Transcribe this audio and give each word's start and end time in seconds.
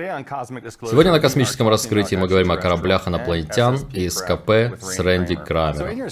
Сегодня 0.00 1.12
на 1.12 1.20
космическом 1.20 1.68
раскрытии 1.68 2.16
мы 2.16 2.26
говорим 2.26 2.52
о 2.52 2.56
кораблях 2.56 3.06
инопланетян 3.06 3.78
и 3.92 4.08
СКП 4.08 4.50
с 4.80 4.98
Рэнди 4.98 5.36
Крамером. 5.36 6.08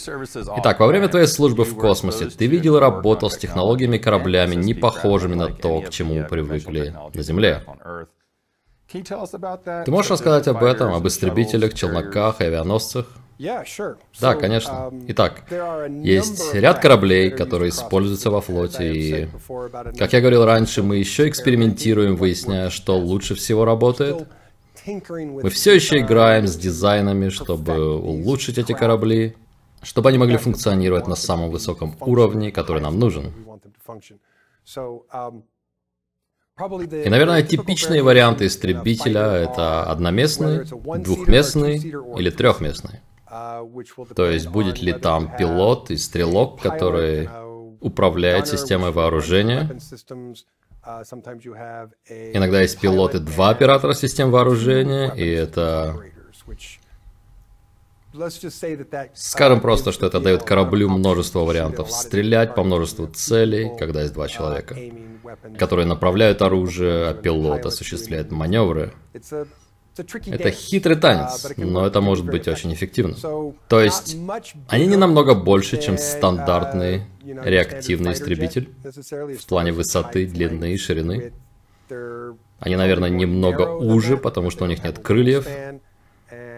Итак, 0.59 0.81
во 0.81 0.87
время 0.87 1.09
твоей 1.09 1.27
службы 1.27 1.65
в 1.65 1.75
космосе 1.77 2.27
ты 2.27 2.47
видел 2.47 2.77
и 2.77 2.81
работал 2.81 3.31
с 3.31 3.39
технологиями 3.39 3.97
и 3.97 3.99
кораблями, 3.99 4.55
не 4.55 4.75
похожими 4.75 5.35
на 5.35 5.49
то, 5.49 5.81
к 5.81 5.91
чему 5.91 6.25
привыкли 6.25 6.95
на 7.15 7.23
Земле. 7.23 7.63
Ты 8.91 9.91
можешь 9.91 10.11
рассказать 10.11 10.49
об 10.49 10.63
этом, 10.65 10.95
об 10.95 11.07
истребителях, 11.07 11.75
челноках 11.75 12.41
и 12.41 12.45
авианосцах? 12.45 13.07
Да, 14.21 14.35
конечно. 14.35 14.91
um, 14.91 15.05
Итак, 15.09 15.45
есть 16.03 16.55
ряд 16.55 16.81
кораблей, 16.81 17.31
которые 17.31 17.71
используются 17.71 18.31
во 18.31 18.41
флоте, 18.41 18.93
и, 18.93 19.29
как 19.97 20.13
я 20.13 20.21
говорил 20.21 20.45
раньше, 20.45 20.83
мы 20.83 20.97
еще 20.97 21.29
экспериментируем, 21.29 22.17
выясняя, 22.17 22.69
что 22.69 22.99
лучше 22.99 23.37
всего 23.37 23.65
работает. 23.65 24.27
Мы 24.87 25.51
все 25.51 25.75
еще 25.75 25.99
играем 25.99 26.47
с 26.47 26.57
дизайнами, 26.57 27.29
чтобы 27.29 27.97
улучшить 27.97 28.59
эти 28.59 28.73
корабли, 28.73 29.37
чтобы 29.83 30.09
они 30.09 30.19
могли 30.19 30.37
функционировать 30.37 31.07
на 31.07 31.17
самом 31.17 31.51
высоком 31.51 31.97
уровне, 32.01 32.51
который 32.51 32.83
нам 32.83 32.99
нужен. 32.99 33.33
И, 36.59 37.09
наверное, 37.09 37.43
типичные 37.43 38.03
варианты 38.03 38.47
истребителя— 38.47 39.21
это 39.33 39.85
одноместный, 39.85 40.65
двухместный 40.65 41.77
или 41.79 42.31
трехместный. 42.31 43.01
То 44.15 44.31
есть 44.31 44.49
будет 44.49 44.81
ли 44.81 44.93
там 44.93 45.37
пилот 45.37 45.91
и 45.91 45.97
стрелок, 45.97 46.61
который 46.61 47.29
управляет 47.81 48.49
системой 48.49 48.91
вооружения. 48.91 49.69
Иногда 52.35 52.63
есть 52.63 52.81
пилоты 52.81 53.19
два 53.19 53.51
оператора 53.51 53.93
систем 53.95 54.31
вооружения, 54.31 55.13
и 55.15 55.27
это... 55.29 55.97
Скажем 59.15 59.61
просто, 59.61 59.93
что 59.93 60.07
это 60.07 60.19
дает 60.19 60.43
кораблю 60.43 60.89
множество 60.89 61.41
вариантов 61.41 61.93
стрелять 61.93 62.55
по 62.55 62.65
множеству 62.65 63.07
целей, 63.07 63.71
когда 63.79 64.03
есть 64.03 64.15
два 64.15 64.29
человека, 64.29 64.77
которые 65.59 65.87
направляют 65.87 66.41
оружие, 66.41 67.09
а 67.09 67.15
пилот 67.15 67.67
осуществляет 67.67 68.31
маневры. 68.31 68.95
Это 70.27 70.51
хитрый 70.51 70.97
танец, 70.97 71.53
но 71.57 71.87
это 71.87 72.01
может 72.01 72.27
быть 72.27 72.49
очень 72.49 72.73
эффективно. 72.73 73.17
То 73.69 73.81
есть, 73.81 74.17
они 74.69 74.87
не 74.87 74.97
намного 74.97 75.35
больше, 75.35 75.81
чем 75.81 75.99
стандартный 75.99 77.03
реактивный 77.23 78.13
истребитель 78.13 78.71
в 79.39 79.47
плане 79.47 79.73
высоты, 79.73 80.27
длины 80.27 80.73
и 80.75 80.77
ширины. 80.77 81.33
Они, 82.61 82.77
наверное, 82.77 83.09
немного 83.09 83.63
уже, 83.63 84.17
потому 84.17 84.51
что 84.51 84.65
у 84.65 84.67
них 84.67 84.85
нет 84.85 84.99
крыльев, 84.99 85.47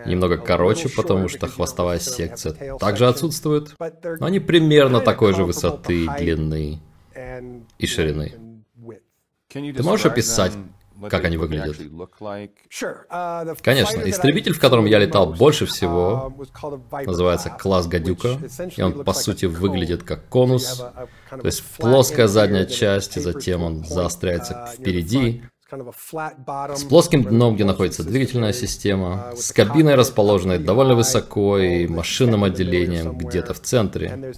немного 0.06 0.38
короче, 0.38 0.88
потому 0.88 1.28
что 1.28 1.46
хвостовая 1.46 1.98
секция 1.98 2.76
также 2.78 3.06
отсутствует, 3.06 3.76
но 4.18 4.26
они 4.26 4.40
примерно 4.40 5.00
такой 5.00 5.34
же 5.34 5.44
высоты, 5.44 6.08
длины 6.18 6.80
и 7.78 7.86
ширины. 7.86 8.34
Ты 9.48 9.82
можешь 9.82 10.06
описать, 10.06 10.52
как 11.08 11.24
они 11.24 11.36
выглядят? 11.36 11.76
Конечно, 13.62 14.00
истребитель, 14.02 14.52
в 14.52 14.60
котором 14.60 14.86
я 14.86 14.98
летал 14.98 15.32
больше 15.32 15.66
всего, 15.66 16.34
называется 17.06 17.50
класс 17.50 17.86
Гадюка, 17.86 18.38
и 18.76 18.82
он, 18.82 19.04
по 19.04 19.12
сути, 19.12 19.46
выглядит 19.46 20.02
как 20.02 20.28
конус, 20.28 20.84
то 21.30 21.44
есть 21.44 21.62
плоская 21.78 22.26
задняя 22.26 22.66
часть, 22.66 23.16
и 23.16 23.20
затем 23.20 23.62
он 23.62 23.84
заостряется 23.84 24.68
впереди, 24.74 25.42
с 25.70 26.84
плоским 26.84 27.22
дном, 27.25 27.54
где 27.54 27.64
находится 27.64 28.03
двигательная 28.03 28.53
система, 28.53 29.32
с 29.36 29.53
кабиной, 29.53 29.94
расположенной 29.94 30.58
довольно 30.58 30.94
высоко, 30.94 31.58
и 31.58 31.86
машинным 31.86 32.44
отделением 32.44 33.16
где-то 33.16 33.54
в 33.54 33.60
центре. 33.60 34.34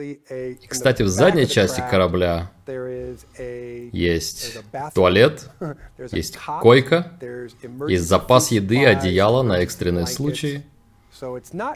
И, 0.00 0.66
кстати, 0.66 1.02
в 1.02 1.08
задней 1.08 1.46
части 1.46 1.82
корабля 1.90 2.50
есть 3.92 4.58
туалет, 4.94 5.50
есть 6.12 6.38
койка, 6.60 7.18
есть 7.88 8.04
запас 8.04 8.50
еды, 8.50 8.84
одеяло 8.84 9.42
на 9.42 9.60
экстренные 9.60 10.06
случаи. 10.06 10.64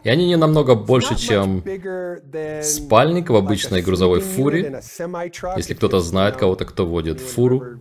И 0.02 0.08
они 0.08 0.26
не 0.26 0.36
намного 0.36 0.74
больше, 0.74 1.16
чем 1.16 1.62
спальник 2.62 3.30
в 3.30 3.36
обычной 3.36 3.82
грузовой 3.82 4.20
фуре. 4.20 4.82
Если 5.56 5.74
кто-то 5.74 6.00
знает 6.00 6.36
кого-то, 6.36 6.64
кто 6.64 6.86
водит 6.86 7.20
фуру, 7.20 7.78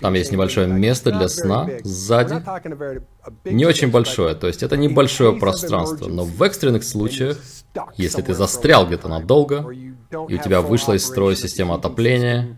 там 0.00 0.14
есть 0.14 0.32
небольшое 0.32 0.66
место 0.66 1.10
для 1.10 1.28
сна 1.28 1.68
сзади. 1.82 2.42
Не 3.44 3.66
очень 3.66 3.90
большое, 3.90 4.34
то 4.34 4.46
есть 4.46 4.62
это 4.62 4.76
небольшое 4.76 5.32
пространство, 5.38 6.08
но 6.08 6.24
в 6.24 6.42
экстренных 6.42 6.84
случаях, 6.84 7.38
если 7.96 8.22
ты 8.22 8.34
застрял 8.34 8.86
где-то 8.86 9.08
надолго, 9.08 9.70
и 9.70 10.34
у 10.34 10.38
тебя 10.38 10.60
вышла 10.60 10.92
из 10.94 11.04
строя 11.04 11.34
система 11.34 11.74
отопления, 11.76 12.56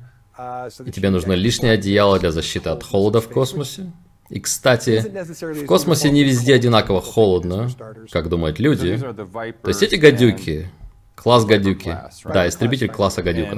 и 0.84 0.90
тебе 0.90 1.10
нужно 1.10 1.32
лишнее 1.32 1.72
одеяло 1.72 2.18
для 2.18 2.30
защиты 2.30 2.68
от 2.68 2.82
холода 2.82 3.20
в 3.20 3.28
космосе, 3.28 3.90
и, 4.28 4.40
кстати, 4.40 5.04
в 5.40 5.66
космосе 5.66 6.10
не 6.10 6.24
везде 6.24 6.54
одинаково 6.54 7.00
холодно, 7.00 7.70
как 8.10 8.28
думают 8.28 8.58
люди. 8.58 8.98
То 8.98 9.68
есть 9.68 9.82
эти 9.82 9.94
гадюки, 9.94 10.68
Класс 11.16 11.44
гадюки. 11.44 11.98
Да, 12.24 12.46
истребитель 12.46 12.88
класса 12.88 13.22
гадюка. 13.22 13.56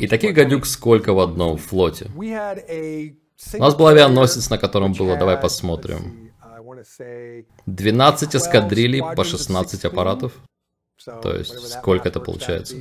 И 0.00 0.08
таких 0.08 0.34
гадюк 0.34 0.66
сколько 0.66 1.12
в 1.12 1.20
одном 1.20 1.58
флоте? 1.58 2.10
У 2.16 3.58
нас 3.58 3.74
был 3.74 3.86
авианосец, 3.86 4.50
на 4.50 4.58
котором 4.58 4.94
было, 4.94 5.16
давай 5.16 5.36
посмотрим, 5.36 6.32
12 7.66 8.36
эскадрилей 8.36 9.02
по 9.14 9.24
16 9.24 9.84
аппаратов. 9.84 10.32
То 11.22 11.36
есть, 11.36 11.68
сколько 11.68 12.08
это 12.08 12.20
получается? 12.20 12.76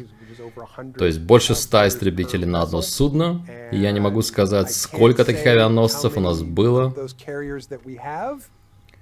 То 0.97 1.05
есть, 1.05 1.19
больше 1.19 1.53
100 1.53 1.89
истребителей 1.89 2.45
на 2.45 2.61
одно 2.61 2.81
судно. 2.81 3.45
И 3.71 3.77
я 3.77 3.91
не 3.91 3.99
могу 3.99 4.21
сказать, 4.21 4.73
сколько 4.73 5.25
таких 5.25 5.45
авианосцев 5.45 6.15
у 6.17 6.21
нас 6.21 6.41
было. 6.41 6.95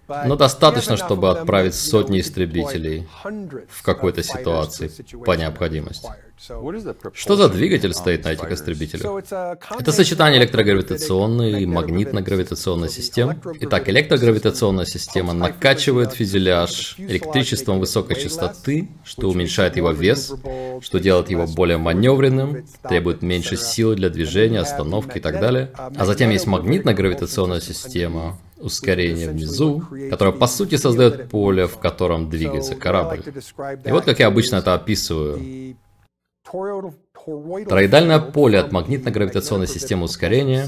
Но 0.07 0.35
достаточно, 0.35 0.97
чтобы 0.97 1.29
отправить 1.29 1.75
сотни 1.75 2.19
истребителей 2.19 3.07
в 3.69 3.83
какой-то 3.83 4.23
ситуации 4.23 4.91
по 5.25 5.33
необходимости. 5.33 6.09
Что 7.13 7.35
за 7.37 7.47
двигатель 7.47 7.93
стоит 7.93 8.25
на 8.25 8.33
этих 8.33 8.51
истребителях? 8.51 9.23
Это 9.79 9.91
сочетание 9.93 10.41
электрогравитационной 10.41 11.63
и 11.63 11.65
магнитно-гравитационной 11.65 12.89
систем. 12.89 13.39
Итак, 13.61 13.87
электрогравитационная 13.87 14.85
система 14.85 15.31
накачивает 15.31 16.11
фюзеляж 16.11 16.95
электричеством 16.97 17.79
высокой 17.79 18.21
частоты, 18.21 18.89
что 19.05 19.29
уменьшает 19.29 19.77
его 19.77 19.91
вес, 19.91 20.33
что 20.81 20.99
делает 20.99 21.29
его 21.29 21.47
более 21.47 21.77
маневренным, 21.77 22.65
требует 22.89 23.21
меньше 23.21 23.55
силы 23.55 23.95
для 23.95 24.09
движения, 24.09 24.59
остановки 24.59 25.19
и 25.19 25.21
так 25.21 25.39
далее. 25.39 25.71
А 25.77 26.05
затем 26.05 26.29
есть 26.29 26.47
магнитно-гравитационная 26.47 27.61
система, 27.61 28.37
ускорение 28.63 29.29
внизу, 29.29 29.83
которое 30.09 30.31
по 30.31 30.47
сути 30.47 30.75
создает 30.75 31.29
поле, 31.29 31.67
в 31.67 31.77
котором 31.77 32.29
двигается 32.29 32.75
корабль. 32.75 33.23
И 33.85 33.91
вот 33.91 34.05
как 34.05 34.19
я 34.19 34.27
обычно 34.27 34.57
это 34.57 34.73
описываю. 34.73 35.75
Тороидальное 37.67 38.19
поле 38.19 38.59
от 38.59 38.71
магнитно-гравитационной 38.71 39.67
системы 39.67 40.05
ускорения 40.05 40.67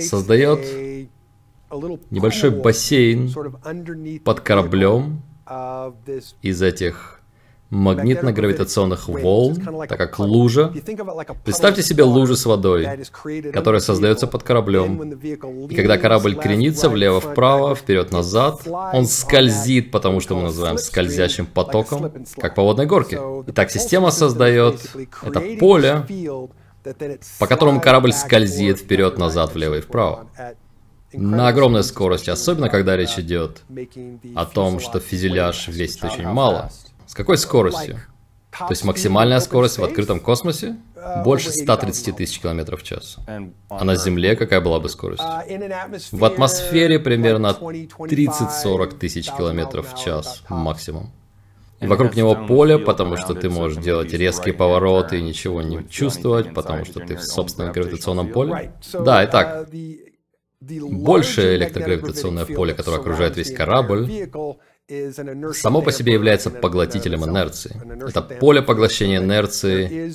создает 0.00 0.60
небольшой 2.10 2.50
бассейн 2.50 3.32
под 4.20 4.40
кораблем 4.40 5.22
из 6.42 6.62
этих 6.62 7.15
магнитно-гравитационных 7.70 9.08
волн, 9.08 9.86
так 9.88 9.98
как 9.98 10.18
лужа. 10.18 10.72
Представьте 11.44 11.82
себе 11.82 12.04
лужу 12.04 12.36
с 12.36 12.46
водой, 12.46 12.86
которая 13.52 13.80
создается 13.80 14.26
под 14.26 14.42
кораблем. 14.42 15.12
И 15.68 15.74
когда 15.74 15.98
корабль 15.98 16.36
кренится 16.36 16.88
влево-вправо, 16.88 17.74
вперед-назад, 17.74 18.62
он 18.92 19.06
скользит, 19.06 19.90
потому 19.90 20.20
что 20.20 20.36
мы 20.36 20.42
называем 20.42 20.78
скользящим 20.78 21.46
потоком, 21.46 22.12
как 22.36 22.54
по 22.54 22.62
водной 22.62 22.86
горке. 22.86 23.20
Итак, 23.48 23.70
система 23.70 24.10
создает 24.10 24.80
это 25.22 25.42
поле, 25.58 26.06
по 27.38 27.46
которому 27.46 27.80
корабль 27.80 28.12
скользит 28.12 28.78
вперед-назад, 28.78 29.54
влево 29.54 29.76
и 29.76 29.80
вправо. 29.80 30.28
На 31.12 31.48
огромной 31.48 31.82
скорости, 31.82 32.30
особенно 32.30 32.68
когда 32.68 32.96
речь 32.96 33.18
идет 33.18 33.62
о 34.34 34.44
том, 34.44 34.80
что 34.80 35.00
фюзеляж 35.00 35.68
весит 35.68 36.04
очень 36.04 36.28
мало. 36.28 36.70
С 37.06 37.14
какой 37.14 37.38
скоростью? 37.38 38.00
То 38.58 38.70
есть 38.70 38.84
максимальная 38.84 39.40
скорость 39.40 39.78
в 39.78 39.84
открытом 39.84 40.18
космосе 40.18 40.76
больше 41.24 41.50
130 41.50 42.16
тысяч 42.16 42.40
километров 42.40 42.82
в 42.82 42.84
час. 42.84 43.16
А 43.68 43.84
на 43.84 43.96
Земле 43.96 44.34
какая 44.34 44.60
была 44.60 44.80
бы 44.80 44.88
скорость? 44.88 45.22
В 46.12 46.24
атмосфере 46.24 46.98
примерно 46.98 47.48
30-40 47.48 48.98
тысяч 48.98 49.30
километров 49.30 49.92
в 49.92 49.98
час 50.02 50.42
максимум. 50.48 51.12
И 51.80 51.86
вокруг 51.86 52.16
него 52.16 52.34
поле, 52.46 52.78
потому 52.78 53.18
что 53.18 53.34
ты 53.34 53.50
можешь 53.50 53.82
делать 53.82 54.12
резкие 54.12 54.54
повороты 54.54 55.18
и 55.18 55.22
ничего 55.22 55.60
не 55.60 55.86
чувствовать, 55.88 56.54
потому 56.54 56.86
что 56.86 57.00
ты 57.00 57.16
в 57.16 57.22
собственном 57.22 57.72
гравитационном 57.72 58.32
поле. 58.32 58.72
Да, 58.94 59.22
итак, 59.26 59.68
большее 60.60 61.56
электрогравитационное 61.56 62.46
поле, 62.46 62.72
которое 62.72 63.00
окружает 63.00 63.36
весь 63.36 63.54
корабль, 63.54 64.30
само 65.52 65.82
по 65.82 65.92
себе 65.92 66.12
является 66.12 66.50
поглотителем 66.50 67.24
инерции. 67.24 67.80
Это 68.08 68.22
поле 68.22 68.62
поглощения 68.62 69.18
инерции, 69.18 70.12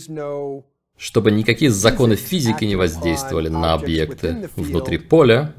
чтобы 0.97 1.31
никакие 1.31 1.71
законы 1.71 2.15
физики 2.15 2.65
не 2.65 2.75
воздействовали 2.75 3.49
на 3.49 3.73
объекты 3.73 4.49
внутри 4.55 4.97
поля, 4.97 5.53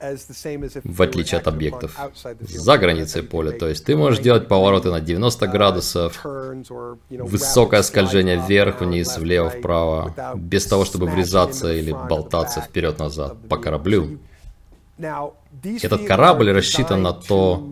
в 0.00 1.02
отличие 1.02 1.40
от 1.40 1.48
объектов 1.48 1.96
за 2.40 2.78
границей 2.78 3.22
поля. 3.22 3.52
То 3.52 3.68
есть 3.68 3.84
ты 3.84 3.96
можешь 3.96 4.20
делать 4.20 4.48
повороты 4.48 4.90
на 4.90 5.00
90 5.00 5.46
градусов, 5.48 6.24
высокое 7.10 7.82
скольжение 7.82 8.42
вверх, 8.44 8.80
вниз, 8.80 9.18
влево, 9.18 9.50
вправо, 9.50 10.14
без 10.36 10.66
того, 10.66 10.84
чтобы 10.84 11.06
врезаться 11.06 11.72
или 11.72 11.92
болтаться 11.92 12.60
вперед-назад 12.60 13.36
по 13.48 13.56
кораблю. 13.56 14.18
Этот 14.98 16.06
корабль 16.06 16.50
рассчитан 16.50 17.02
на 17.02 17.12
то, 17.12 17.68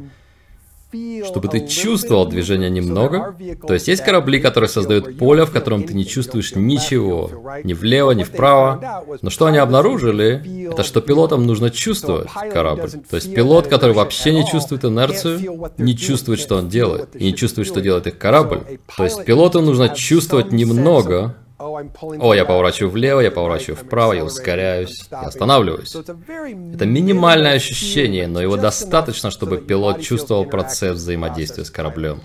чтобы 1.24 1.48
ты 1.48 1.66
чувствовал 1.66 2.26
движение 2.26 2.70
немного. 2.70 3.36
То 3.66 3.74
есть 3.74 3.88
есть 3.88 4.04
корабли, 4.04 4.40
которые 4.40 4.68
создают 4.68 5.18
поле, 5.18 5.44
в 5.44 5.50
котором 5.50 5.82
ты 5.82 5.94
не 5.94 6.06
чувствуешь 6.06 6.54
ничего, 6.54 7.30
ни 7.64 7.74
влево, 7.74 8.12
ни 8.12 8.22
вправо. 8.22 9.04
Но 9.22 9.30
что 9.30 9.46
они 9.46 9.58
обнаружили, 9.58 10.70
это 10.70 10.82
что 10.82 11.00
пилотам 11.00 11.46
нужно 11.46 11.70
чувствовать 11.70 12.28
корабль. 12.52 12.90
То 13.10 13.16
есть 13.16 13.34
пилот, 13.34 13.66
который 13.66 13.94
вообще 13.94 14.32
не 14.32 14.46
чувствует 14.46 14.84
инерцию, 14.84 15.70
не 15.78 15.96
чувствует, 15.96 16.40
что 16.40 16.56
он 16.56 16.68
делает, 16.68 17.16
и 17.16 17.24
не 17.24 17.34
чувствует, 17.34 17.66
что 17.68 17.80
делает 17.80 18.06
их 18.06 18.18
корабль. 18.18 18.60
То 18.96 19.04
есть 19.04 19.24
пилоту 19.24 19.60
нужно 19.60 19.88
чувствовать 19.88 20.52
немного, 20.52 21.36
о, 21.58 22.34
я 22.34 22.44
поворачиваю 22.44 22.90
влево, 22.90 23.20
я 23.20 23.30
поворачиваю 23.30 23.76
вправо, 23.76 24.12
я 24.12 24.24
ускоряюсь, 24.24 25.08
я 25.10 25.20
останавливаюсь. 25.20 25.94
Это 25.94 26.86
минимальное 26.86 27.54
ощущение, 27.54 28.26
но 28.26 28.42
его 28.42 28.56
достаточно, 28.56 29.30
чтобы 29.30 29.58
пилот 29.58 30.02
чувствовал 30.02 30.44
процесс 30.44 30.96
взаимодействия 30.96 31.64
с 31.64 31.70
кораблем. 31.70 32.20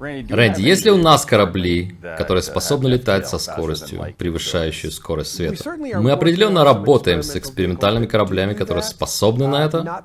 Рэнди, 0.00 0.60
есть 0.60 0.84
ли 0.84 0.92
у 0.92 0.96
нас 0.96 1.24
корабли, 1.24 1.96
которые 2.16 2.42
способны 2.42 2.88
летать 2.88 3.26
со 3.26 3.38
скоростью, 3.38 4.14
превышающей 4.16 4.92
скорость 4.92 5.34
света? 5.34 5.74
Мы 5.76 6.12
определенно 6.12 6.62
работаем 6.62 7.22
с 7.22 7.34
экспериментальными 7.34 8.06
кораблями, 8.06 8.54
которые 8.54 8.84
способны 8.84 9.48
на 9.48 9.64
это. 9.64 10.04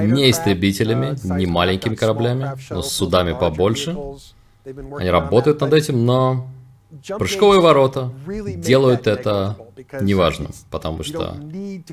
Не 0.00 0.30
истребителями, 0.30 1.16
не 1.24 1.46
маленькими 1.46 1.96
кораблями, 1.96 2.52
но 2.70 2.82
с 2.82 2.92
судами 2.92 3.32
побольше. 3.32 3.96
Они 4.64 5.10
работают 5.10 5.60
над 5.60 5.72
этим, 5.72 6.06
но 6.06 6.48
Прыжковые 7.18 7.60
ворота 7.60 8.12
делают 8.56 9.06
это 9.06 9.56
неважно, 10.00 10.50
потому 10.70 11.02
что 11.02 11.36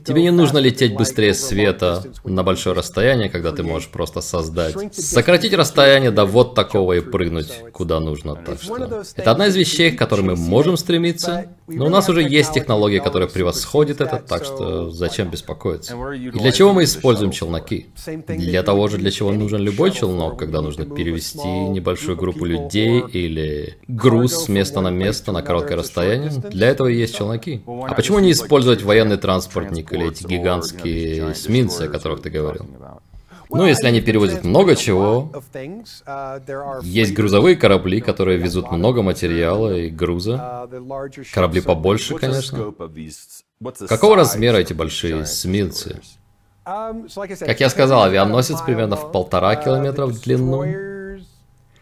тебе 0.06 0.24
не 0.24 0.32
нужно 0.32 0.58
лететь 0.58 0.96
быстрее 0.96 1.34
света 1.34 2.04
на 2.24 2.44
большое 2.44 2.76
расстояние, 2.76 3.30
когда 3.30 3.52
ты 3.52 3.64
можешь 3.64 3.90
просто 3.90 4.22
создать, 4.22 4.96
сократить 4.96 5.54
расстояние 5.54 6.12
до 6.12 6.26
вот 6.26 6.56
такого 6.56 6.94
и 6.94 7.02
прыгнуть 7.02 7.52
куда 7.72 8.00
нужно. 8.00 8.36
Так 8.36 8.62
что 8.62 9.04
это 9.16 9.32
одна 9.32 9.48
из 9.48 9.56
вещей, 9.56 9.92
к 9.92 10.00
которой 10.00 10.22
мы 10.22 10.36
можем 10.36 10.78
стремиться, 10.78 11.48
но 11.68 11.86
у 11.86 11.90
нас 11.90 12.10
уже 12.10 12.22
есть 12.22 12.54
технология, 12.54 13.00
которая 13.00 13.30
превосходит 13.30 14.02
это, 14.02 14.18
так 14.18 14.44
что 14.44 14.90
зачем 14.92 15.30
беспокоиться? 15.30 15.96
И 16.14 16.30
для 16.32 16.52
чего 16.52 16.74
мы 16.74 16.84
используем 16.84 17.32
челноки? 17.32 17.88
Для 18.28 18.64
того 18.64 18.88
же, 18.88 18.98
для 18.98 19.12
чего 19.12 19.32
нужен 19.32 19.62
любой 19.62 19.92
челнок, 19.92 20.38
когда 20.38 20.62
нужно 20.62 20.86
перевести 20.86 21.48
небольшую 21.48 22.18
группу 22.18 22.46
людей 22.46 23.02
или 23.14 23.78
груз 23.88 24.46
с 24.46 24.50
места 24.50 24.82
на 24.82 24.90
место 24.90 25.32
на 25.32 25.42
короткое 25.42 25.78
расстояние. 25.78 26.32
Для 26.52 26.70
этого 26.70 26.88
и 26.88 26.96
есть 26.96 27.16
челноки. 27.16 27.62
А 27.88 27.94
почему 27.94 28.20
не 28.20 28.32
использовать 28.32 28.82
военный 28.84 29.18
транспортник 29.18 29.92
или 29.94 30.10
эти 30.10 30.24
гигантские 30.26 31.32
эсминцы, 31.32 31.84
о 31.84 31.88
которых 31.88 32.22
ты 32.22 32.30
говорил? 32.30 32.66
Ну, 33.50 33.66
если 33.66 33.88
они 33.88 34.00
перевозят 34.02 34.44
много 34.44 34.76
чего, 34.76 35.30
есть 36.84 37.14
грузовые 37.14 37.56
корабли, 37.58 38.00
которые 38.00 38.38
везут 38.38 38.72
много 38.72 39.02
материала 39.02 39.76
и 39.76 39.90
груза. 39.90 40.68
Корабли 41.34 41.62
побольше, 41.62 42.16
конечно. 42.16 42.74
Какого 43.88 44.16
размера 44.16 44.58
эти 44.58 44.74
большие 44.74 45.24
эсминцы? 45.24 46.00
Как 46.64 47.60
я 47.60 47.70
сказал, 47.70 48.04
авианосец 48.04 48.62
примерно 48.62 48.96
в 48.96 49.12
полтора 49.12 49.56
километра 49.56 50.06
в 50.06 50.20
длину. 50.22 50.91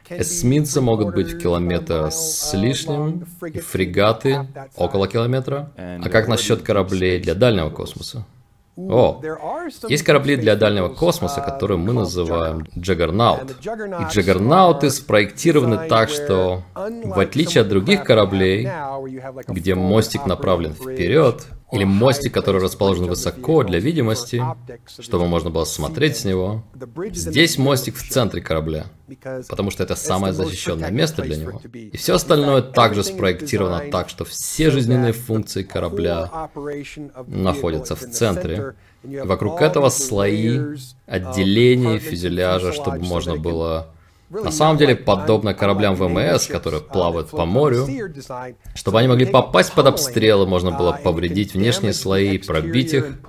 Эсминцы 0.09 0.81
могут 0.81 1.13
быть 1.13 1.33
в 1.33 1.38
километр 1.38 2.09
с 2.11 2.53
лишним, 2.53 3.25
фрегаты 3.39 4.47
около 4.75 5.07
километра. 5.07 5.71
А 5.77 6.09
как 6.09 6.27
насчет 6.27 6.61
кораблей 6.61 7.19
для 7.19 7.35
дальнего 7.35 7.69
космоса? 7.69 8.25
О, 8.88 9.21
есть 9.89 10.03
корабли 10.03 10.38
для 10.38 10.56
дальнего 10.56 10.88
космоса, 10.88 11.41
которые 11.41 11.77
мы 11.77 11.91
называем 11.91 12.65
Джаггернаут. 12.77 13.51
И 13.61 14.13
Джаггернауты 14.13 14.89
спроектированы 14.89 15.89
так, 15.89 16.09
что, 16.09 16.63
в 16.75 17.19
отличие 17.19 17.63
от 17.63 17.67
других 17.67 18.06
кораблей, 18.06 18.69
где 19.47 19.75
мостик 19.75 20.25
направлен 20.25 20.73
вперед, 20.73 21.45
или 21.71 21.83
мостик, 21.83 22.33
который 22.33 22.62
расположен 22.62 23.06
высоко 23.06 23.63
для 23.63 23.80
видимости, 23.80 24.44
чтобы 24.99 25.28
можно 25.28 25.49
было 25.49 25.66
смотреть 25.66 26.18
с 26.18 26.26
него. 26.26 26.64
Здесь 27.11 27.57
мостик 27.57 27.95
в 27.95 28.09
центре 28.09 28.42
корабля, 28.42 28.88
потому 29.47 29.69
что 29.69 29.83
это 29.83 29.95
самое 29.95 30.33
защищенное 30.33 30.92
место 30.92 31.21
для 31.21 31.38
него. 31.38 31.61
И 31.73 31.95
все 31.97 32.16
остальное 32.16 32.61
также 32.61 33.04
спроектировано 33.04 33.92
так, 33.92 34.09
что 34.09 34.26
все 34.26 34.71
жизненные 34.71 35.14
функции 35.14 35.64
корабля 35.64 36.49
находятся 37.28 37.95
в 37.95 38.02
центре. 38.09 38.73
Вокруг 39.04 39.61
этого 39.61 39.90
слои, 39.90 40.59
отделения 41.06 41.99
фюзеляжа, 41.99 42.73
чтобы 42.73 42.99
можно 42.99 43.35
было 43.38 43.94
на 44.30 44.52
самом 44.52 44.78
деле, 44.78 44.95
подобно 44.95 45.54
кораблям 45.54 45.95
ВМС, 45.95 46.48
которые 46.48 46.81
плавают 46.81 47.30
по 47.30 47.45
морю, 47.45 47.88
чтобы 48.76 49.00
они 49.00 49.07
могли 49.07 49.26
попасть 49.26 49.74
под 49.74 49.88
обстрелы, 49.88 50.45
можно 50.45 50.71
было 50.71 51.00
повредить 51.04 51.54
внешние 51.54 51.94
слои, 51.94 52.38
пробить 52.38 52.94
их, 52.94 53.19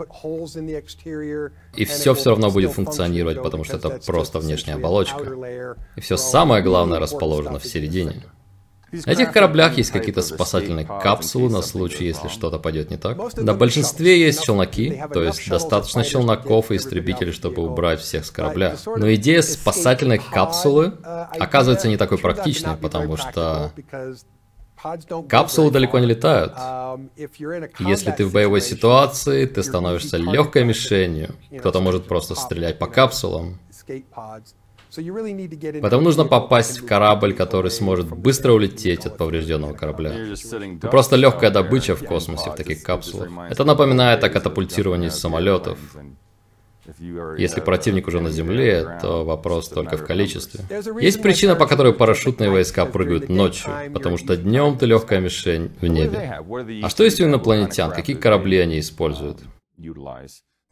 и 1.75 1.85
все 1.85 2.15
все 2.15 2.31
равно 2.31 2.51
будет 2.51 2.73
функционировать, 2.73 3.43
потому 3.43 3.65
что 3.65 3.77
это 3.77 4.01
просто 4.07 4.39
внешняя 4.39 4.75
оболочка. 4.75 5.77
И 5.97 6.01
все 6.01 6.17
самое 6.17 6.63
главное 6.63 6.99
расположено 6.99 7.59
в 7.59 7.67
середине. 7.67 8.23
На 8.93 9.11
этих 9.11 9.33
кораблях 9.33 9.77
есть 9.77 9.91
какие-то 9.91 10.23
спасательные 10.23 10.87
капсулы 10.87 11.51
на 11.51 11.63
случай, 11.63 12.05
если 12.05 12.29
что-то 12.29 12.59
пойдет 12.59 12.91
не 12.91 12.97
так. 12.97 13.19
На 13.37 13.55
большинстве 13.55 14.21
есть 14.21 14.43
челноки, 14.43 15.03
то 15.13 15.23
есть 15.23 15.49
достаточно 15.49 16.05
челноков 16.05 16.71
и 16.71 16.77
истребителей, 16.77 17.33
чтобы 17.33 17.63
убрать 17.63 18.01
всех 18.01 18.25
с 18.25 18.31
корабля. 18.31 18.77
Но 18.87 19.13
идея 19.15 19.43
спасательной 19.43 20.19
капсулы 20.19 20.95
оказывается 21.05 21.89
не 21.89 21.97
такой 21.97 22.19
практичной, 22.19 22.77
потому 22.77 23.17
что 23.17 23.73
Капсулы 25.29 25.71
далеко 25.71 25.99
не 25.99 26.07
летают. 26.07 26.55
Если 27.79 28.11
ты 28.13 28.25
в 28.25 28.33
боевой 28.33 28.63
ситуации, 28.63 29.45
ты 29.45 29.63
становишься 29.63 30.17
легкой 30.17 30.65
мишенью. 30.65 31.35
Кто-то 31.59 31.81
может 31.81 32.07
просто 32.07 32.35
стрелять 32.35 32.79
по 32.79 32.87
капсулам. 32.87 33.59
Поэтому 34.95 36.03
нужно 36.03 36.25
попасть 36.25 36.81
в 36.81 36.87
корабль, 36.87 37.35
который 37.35 37.71
сможет 37.71 38.09
быстро 38.09 38.53
улететь 38.53 39.07
от 39.07 39.17
поврежденного 39.17 39.75
корабля. 39.75 40.13
Это 40.13 40.89
просто 40.89 41.17
легкая 41.17 41.51
добыча 41.51 41.95
в 41.95 42.05
космосе 42.05 42.51
в 42.51 42.57
таких 42.57 42.83
капсулах. 42.83 43.29
Это 43.51 43.65
напоминает 43.65 44.25
о 44.25 44.29
катапультировании 44.29 45.09
самолетов. 45.09 45.79
Если 47.39 47.61
противник 47.61 48.09
уже 48.09 48.21
на 48.21 48.31
земле, 48.31 48.99
то 49.01 49.25
вопрос 49.25 49.69
только 49.69 49.97
в 49.97 50.05
количестве. 50.05 50.65
Есть 51.01 51.23
причина, 51.23 51.55
по 51.55 51.67
которой 51.67 51.93
парашютные 51.93 52.51
войска 52.51 52.87
прыгают 52.87 53.29
ночью, 53.29 53.71
потому 53.93 54.17
что 54.17 54.37
днем 54.37 54.77
ты 54.77 54.87
легкая 54.87 55.21
мишень 55.21 55.71
в 55.81 55.87
небе. 55.87 56.41
А 56.83 56.89
что 56.89 57.05
есть 57.05 57.21
у 57.21 57.25
инопланетян? 57.25 57.93
Какие 57.93 58.17
корабли 58.17 58.59
они 58.59 58.81
используют? 58.81 59.39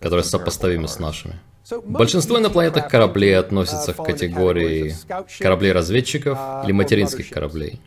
Которые 0.00 0.24
сопоставимы 0.24 0.88
с 0.88 0.98
нашими? 0.98 1.38
Большинство 1.84 2.38
инопланетных 2.38 2.88
кораблей 2.88 3.36
относятся 3.36 3.92
к 3.92 4.02
категории 4.02 4.94
кораблей-разведчиков 5.38 6.38
или 6.64 6.72
материнских 6.72 7.30
кораблей. 7.30 7.80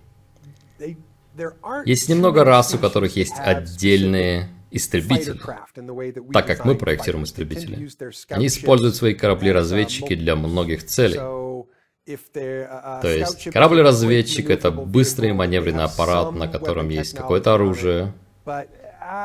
Есть 1.85 2.09
немного 2.09 2.43
рас, 2.43 2.73
у 2.73 2.77
которых 2.77 3.15
есть 3.15 3.33
отдельные 3.37 4.49
истребители, 4.69 5.39
так 6.31 6.47
как 6.47 6.65
мы 6.65 6.75
проектируем 6.75 7.25
истребители. 7.25 7.89
Они 8.29 8.47
используют 8.47 8.95
свои 8.95 9.13
корабли-разведчики 9.13 10.15
для 10.15 10.35
многих 10.35 10.85
целей. 10.85 11.19
То 12.05 13.07
есть 13.07 13.51
корабль-разведчик— 13.51 14.49
это 14.51 14.71
быстрый 14.71 15.33
маневренный 15.33 15.83
аппарат, 15.83 16.33
на 16.33 16.47
котором 16.47 16.89
есть 16.89 17.15
какое-то 17.15 17.53
оружие, 17.55 18.13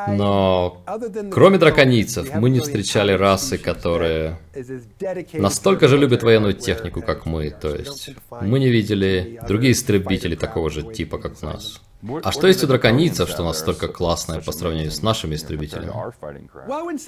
Но 0.09 0.83
кроме 1.31 1.59
драконийцев, 1.59 2.35
мы 2.35 2.51
не 2.51 2.61
встречали 2.61 3.13
расы, 3.13 3.59
которые 3.59 4.39
настолько 5.35 5.89
же 5.89 5.99
любят 5.99 6.23
военную 6.23 6.55
технику, 6.55 7.03
как 7.03 7.27
мы. 7.27 7.51
То 7.51 7.75
есть 7.75 8.11
мы 8.41 8.59
не 8.59 8.71
видели 8.71 9.41
другие 9.47 9.73
истребители 9.73 10.35
такого 10.35 10.71
же 10.71 10.83
типа, 10.83 11.19
как 11.19 11.43
у 11.43 11.47
нас. 11.47 11.83
А 12.23 12.33
что 12.33 12.47
есть 12.47 12.63
у 12.63 12.67
драконийцев, 12.67 13.29
что 13.29 13.45
настолько 13.45 13.89
классное 13.89 14.41
по 14.41 14.53
сравнению 14.53 14.91
с 14.91 15.03
нашими 15.03 15.35
истребителями? 15.35 15.93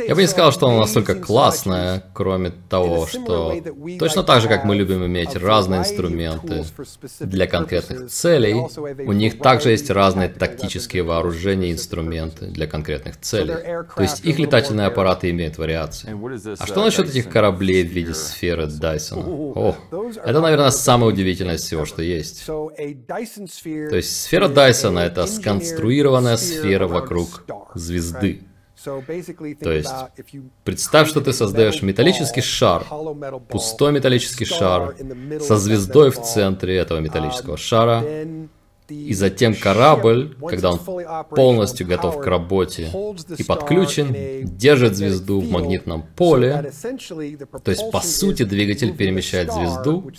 Я 0.07 0.15
бы 0.15 0.23
не 0.23 0.29
сказал, 0.29 0.53
что 0.53 0.69
оно 0.69 0.81
настолько 0.81 1.15
классное, 1.15 2.05
кроме 2.13 2.51
того, 2.69 3.07
что 3.07 3.55
точно 3.99 4.23
так 4.23 4.41
же, 4.43 4.49
как 4.49 4.65
мы 4.65 4.75
любим 4.77 5.05
иметь 5.07 5.37
разные 5.37 5.81
инструменты 5.81 6.65
для 7.21 7.47
конкретных 7.47 8.11
целей, 8.11 8.55
у 8.55 9.13
них 9.13 9.39
также 9.39 9.71
есть 9.71 9.91
разные 9.91 10.29
тактические 10.29 11.03
вооружения 11.03 11.71
и 11.71 11.73
инструменты 11.73 12.47
для 12.47 12.67
конкретных 12.67 13.21
целей. 13.21 13.55
То 13.95 14.03
есть 14.03 14.25
их 14.25 14.39
летательные 14.39 14.87
аппараты 14.87 15.31
имеют 15.31 15.59
вариации. 15.59 16.17
А 16.59 16.67
что 16.67 16.85
насчет 16.85 17.09
этих 17.09 17.29
кораблей 17.29 17.85
в 17.85 17.93
виде 17.93 18.15
сферы 18.15 18.67
Дайсона? 18.67 19.23
О, 19.27 19.77
это, 20.25 20.41
наверное, 20.41 20.71
самое 20.71 21.13
удивительное 21.13 21.57
из 21.57 21.63
всего, 21.63 21.85
что 21.85 22.03
есть. 22.03 22.47
То 22.47 22.71
есть 23.97 24.23
сфера 24.23 24.49
Дайсона 24.49 24.88
Дайсона— 24.89 24.99
это 25.07 25.27
сконструированная 25.27 26.37
сфера 26.37 26.87
вокруг 26.87 27.45
звезды. 27.75 28.43
То 28.85 29.73
есть, 29.73 29.91
представь, 30.65 31.09
что 31.09 31.21
ты 31.21 31.33
создаешь 31.33 31.83
металлический 31.83 32.43
шар, 32.43 32.85
пустой 33.49 33.93
металлический 33.93 34.45
шар, 34.45 34.95
со 35.41 35.57
звездой 35.57 36.11
в 36.11 36.23
центре 36.23 36.77
этого 36.77 37.01
металлического 37.01 37.57
шара, 37.57 38.05
и 38.89 39.13
затем 39.13 39.55
корабль, 39.55 40.35
когда 40.49 40.71
он 40.71 40.81
полностью 41.29 41.87
готов 41.87 42.23
к 42.23 42.27
работе 42.27 42.91
и 43.37 43.43
подключен, 43.43 44.47
держит 44.47 44.97
звезду 44.97 45.41
в 45.41 45.51
магнитном 45.51 46.05
поле. 46.17 46.73
То 47.63 47.71
есть, 47.71 47.91
по 47.91 48.01
сути, 48.01 48.45
двигатель 48.45 48.97
перемещает 48.97 49.53
звезду, 49.53 50.11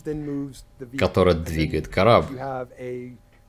которая 0.99 1.33
двигает 1.33 1.87
корабль. 1.87 2.37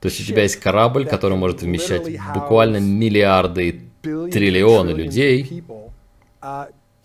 То 0.01 0.07
есть 0.07 0.19
у 0.19 0.23
тебя 0.23 0.41
есть 0.41 0.55
корабль, 0.55 1.05
который 1.05 1.37
может 1.37 1.61
вмещать 1.61 2.07
буквально 2.33 2.77
миллиарды 2.77 3.81
триллионы 4.01 4.89
людей. 4.89 5.63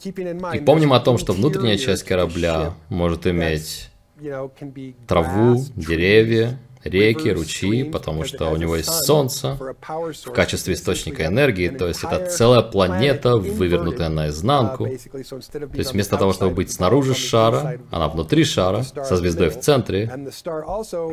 И 0.04 0.60
помним 0.64 0.94
о 0.94 1.00
том, 1.00 1.18
что 1.18 1.34
внутренняя 1.34 1.76
часть 1.76 2.04
корабля 2.04 2.74
может 2.88 3.26
иметь 3.26 3.90
траву, 5.06 5.62
деревья, 5.76 6.58
реки, 6.88 7.28
ручьи, 7.28 7.84
потому 7.84 8.24
что 8.24 8.50
у 8.50 8.56
него 8.56 8.76
есть 8.76 8.92
солнце 9.04 9.58
в 9.58 10.32
качестве 10.32 10.74
источника 10.74 11.26
энергии, 11.26 11.68
то 11.68 11.86
есть 11.88 12.04
это 12.04 12.26
целая 12.26 12.62
планета, 12.62 13.36
вывернутая 13.36 14.08
наизнанку. 14.08 14.86
То 14.86 15.78
есть 15.78 15.92
вместо 15.92 16.16
того, 16.16 16.32
чтобы 16.32 16.54
быть 16.54 16.72
снаружи 16.72 17.14
шара, 17.14 17.80
она 17.90 18.08
внутри 18.08 18.44
шара, 18.44 18.82
со 18.82 19.16
звездой 19.16 19.50
в 19.50 19.60
центре, 19.60 20.10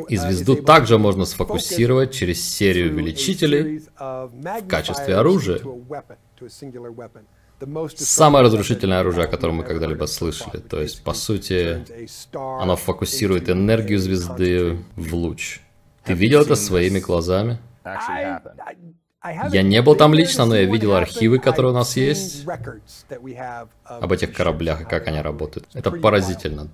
и 0.08 0.16
звезду 0.16 0.56
также 0.56 0.98
можно 0.98 1.24
сфокусировать 1.24 2.12
через 2.12 2.42
серию 2.42 2.92
увеличителей 2.92 3.82
в 3.98 4.68
качестве 4.68 5.16
оружия. 5.16 5.60
Самое 7.96 8.44
разрушительное 8.44 9.00
оружие, 9.00 9.24
о 9.24 9.28
котором 9.28 9.56
мы 9.56 9.64
когда-либо 9.64 10.06
слышали. 10.06 10.58
То 10.58 10.80
есть, 10.80 11.02
по 11.04 11.14
сути, 11.14 11.84
оно 12.34 12.76
фокусирует 12.76 13.48
энергию 13.48 13.98
звезды 14.00 14.76
в 14.96 15.14
луч. 15.14 15.60
Ты 16.04 16.12
видел 16.12 16.42
это 16.42 16.54
своими 16.54 17.00
глазами? 17.00 17.58
Я 19.50 19.62
не 19.62 19.80
был 19.80 19.96
там 19.96 20.12
лично, 20.12 20.44
но 20.44 20.54
я 20.54 20.64
видел 20.64 20.94
архивы, 20.94 21.38
которые 21.38 21.72
у 21.72 21.74
нас 21.74 21.96
есть, 21.96 22.46
об 23.84 24.12
этих 24.12 24.34
кораблях 24.34 24.82
и 24.82 24.84
как 24.84 25.06
они 25.06 25.20
работают. 25.20 25.66
Это 25.72 25.90
поразительно. 25.90 26.68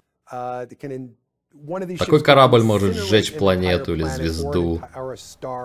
Такой 1.98 2.22
корабль 2.22 2.62
может 2.62 2.96
сжечь 2.96 3.32
планету 3.34 3.94
или 3.94 4.04
звезду 4.04 4.80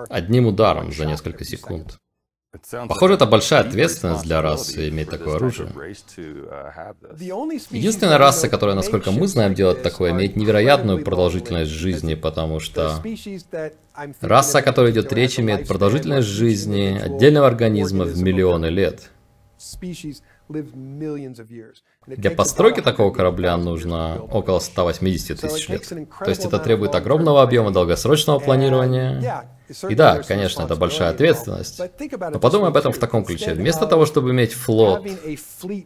одним 0.10 0.48
ударом 0.48 0.92
за 0.92 1.06
несколько 1.06 1.44
секунд. 1.44 2.00
Похоже, 2.88 3.16
это 3.16 3.26
большая 3.26 3.62
ответственность 3.62 4.24
для 4.24 4.42
расы 4.42 4.90
иметь 4.90 5.10
такое 5.10 5.36
оружие. 5.36 5.70
Единственная 7.72 8.18
раса, 8.18 8.50
которая, 8.50 8.76
насколько 8.76 9.12
мы 9.12 9.28
знаем, 9.28 9.54
делает 9.54 9.84
такое, 9.84 10.12
имеет 10.12 10.36
невероятную 10.36 11.04
продолжительность 11.04 11.72
жизни, 11.72 12.16
потому 12.16 12.60
что 12.60 13.02
раса, 14.22 14.60
о 14.60 14.62
которой 14.62 14.92
идет 14.92 15.12
речь, 15.14 15.40
имеет 15.40 15.68
продолжительность 15.68 16.28
жизни 16.28 17.00
отдельного 17.02 17.48
организма 17.48 18.06
в 18.06 18.22
миллионы 18.22 18.68
лет. 18.68 19.10
Для 22.08 22.30
постройки 22.32 22.82
такого 22.82 23.12
корабля 23.12 23.58
нужно 23.58 24.22
около 24.22 24.60
180 24.60 25.42
тысяч 25.42 25.70
лет. 25.70 25.88
То 25.88 26.30
есть 26.30 26.46
это 26.46 26.60
требует 26.60 26.94
огромного 26.94 27.42
объема 27.42 27.72
долгосрочного 27.72 28.40
планирования 28.40 29.50
и 29.90 29.96
да, 29.96 30.22
конечно, 30.22 30.64
это 30.64 30.76
большая 30.76 31.10
ответственность. 31.12 31.82
Но 32.32 32.40
подумай 32.40 32.70
об 32.70 32.78
этом 32.78 32.92
в 32.92 32.98
таком 32.98 33.26
ключе. 33.26 33.54
Вместо 33.54 33.88
того, 33.88 34.06
чтобы 34.06 34.32
иметь 34.32 34.54
флот, 34.54 35.06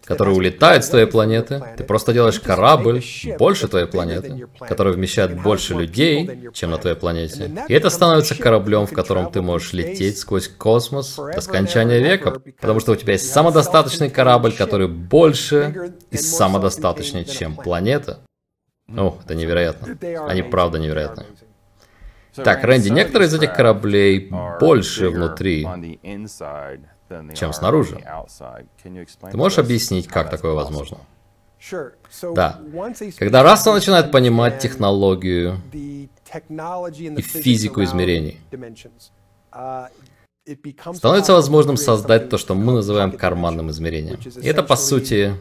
который 0.03 0.33
улетает 0.33 0.83
с 0.83 0.89
твоей 0.89 1.07
планеты, 1.07 1.63
ты 1.77 1.83
просто 1.83 2.13
делаешь 2.13 2.39
корабль 2.39 3.01
больше 3.38 3.67
твоей 3.67 3.88
планеты, 3.88 4.48
который 4.59 4.93
вмещает 4.93 5.41
больше 5.41 5.74
людей, 5.74 6.50
чем 6.53 6.71
на 6.71 6.77
твоей 6.77 6.95
планете. 6.95 7.51
И 7.67 7.74
это 7.74 7.89
становится 7.89 8.36
кораблем, 8.36 8.86
в 8.86 8.93
котором 8.93 9.31
ты 9.31 9.41
можешь 9.41 9.74
лететь 9.74 10.17
сквозь 10.17 10.48
космос 10.48 11.15
до 11.15 11.41
скончания 11.41 12.00
века, 12.00 12.41
потому 12.59 12.79
что 12.79 12.93
у 12.93 12.95
тебя 12.95 13.13
есть 13.13 13.31
самодостаточный 13.31 14.09
корабль, 14.09 14.53
который 14.53 14.88
больше 14.88 15.93
и 16.12 16.17
самодостаточнее, 16.17 17.25
чем 17.25 17.55
планета. 17.55 18.19
О, 18.88 19.17
это 19.24 19.36
невероятно. 19.36 19.98
Они 20.27 20.41
правда 20.41 20.79
невероятные. 20.79 21.27
Так, 22.43 22.63
Рэнди, 22.63 22.89
некоторые 22.89 23.27
из 23.27 23.34
этих 23.34 23.53
кораблей 23.53 24.29
больше 24.60 25.10
внутри, 25.10 25.67
чем 27.34 27.53
снаружи. 27.53 28.03
Ты 28.84 29.38
можешь 29.38 29.60
объяснить, 29.60 30.08
как 30.08 30.29
такое 30.29 30.53
возможно? 30.53 30.98
Да. 32.34 32.60
Когда 33.17 33.43
раса 33.43 33.74
начинает 33.74 34.12
понимать 34.12 34.60
технологию 34.60 35.62
и 35.74 37.22
физику 37.22 37.84
измерений, 37.84 38.39
становится 40.93 41.34
возможным 41.34 41.77
создать 41.77 42.29
то, 42.29 42.38
что 42.38 42.55
мы 42.55 42.74
называем 42.74 43.12
карманным 43.12 43.69
измерением. 43.72 44.19
И 44.41 44.48
это, 44.48 44.63
по 44.63 44.75
сути, 44.75 45.34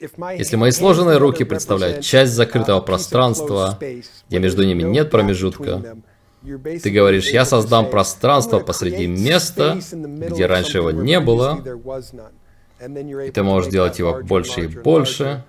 если 0.00 0.56
мои 0.56 0.70
сложенные 0.70 1.18
руки 1.18 1.44
представляют 1.44 2.02
часть 2.02 2.32
закрытого 2.32 2.80
пространства, 2.80 3.78
где 4.28 4.38
между 4.38 4.64
ними 4.64 4.82
нет 4.82 5.10
промежутка, 5.10 5.98
ты 6.42 6.90
говоришь, 6.90 7.30
я 7.30 7.44
создам 7.44 7.90
пространство 7.90 8.60
посреди 8.60 9.06
места, 9.06 9.78
где 9.92 10.46
раньше 10.46 10.78
его 10.78 10.90
не 10.90 11.20
было, 11.20 11.62
и 12.80 13.30
ты 13.30 13.42
можешь 13.42 13.70
делать 13.70 13.98
его 13.98 14.22
больше 14.22 14.64
и 14.64 14.66
больше, 14.68 15.44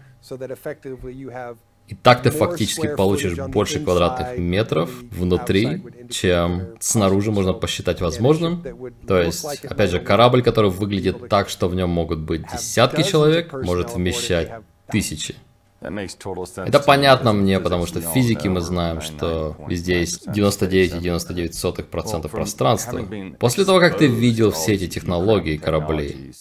и 1.91 1.95
так 1.95 2.24
ты 2.24 2.29
фактически 2.29 2.95
получишь 2.95 3.36
больше 3.36 3.81
квадратных 3.81 4.38
метров 4.38 4.89
внутри, 5.12 5.83
чем 6.10 6.69
снаружи 6.79 7.33
можно 7.33 7.51
посчитать 7.51 8.00
возможным. 8.00 8.63
То 9.05 9.21
есть, 9.21 9.65
опять 9.65 9.91
же, 9.91 10.00
корабль, 10.00 10.41
который 10.41 10.71
выглядит 10.71 11.27
так, 11.27 11.50
что 11.50 11.67
в 11.67 11.75
нем 11.75 11.89
могут 11.89 12.19
быть 12.19 12.43
десятки 12.50 13.03
человек, 13.03 13.51
может 13.51 13.93
вмещать 13.93 14.50
тысячи. 14.89 15.36
Это 15.81 16.79
понятно 16.79 17.33
мне, 17.33 17.60
потому 17.60 17.86
что 17.86 18.00
в 18.00 18.13
физике 18.13 18.48
мы 18.48 18.62
знаем, 18.62 19.01
что 19.01 19.57
везде 19.67 20.00
есть 20.00 20.27
99,99% 20.27 21.89
,99 21.89 22.29
пространства. 22.29 23.05
После 23.38 23.65
того, 23.65 23.81
как 23.81 23.98
ты 23.98 24.07
видел 24.07 24.51
все 24.51 24.75
эти 24.75 24.88
технологии 24.88 25.57
кораблей, 25.57 26.31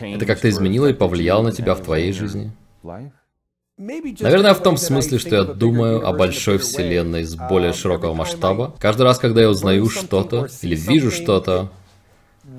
это 0.00 0.24
как-то 0.24 0.48
изменило 0.48 0.86
и 0.86 0.94
повлияло 0.94 1.42
на 1.42 1.52
тебя 1.52 1.74
в 1.74 1.82
твоей 1.82 2.12
жизни? 2.12 2.50
Наверное, 3.76 4.54
в 4.54 4.62
том 4.62 4.76
смысле, 4.76 5.18
что 5.18 5.34
я 5.34 5.42
думаю 5.42 6.06
о 6.06 6.12
большой 6.12 6.58
вселенной 6.58 7.24
с 7.24 7.34
более 7.34 7.72
широкого 7.72 8.14
масштаба. 8.14 8.72
Каждый 8.78 9.02
раз, 9.02 9.18
когда 9.18 9.40
я 9.40 9.50
узнаю 9.50 9.88
что-то 9.88 10.46
или 10.62 10.76
вижу 10.76 11.10
что-то, 11.10 11.72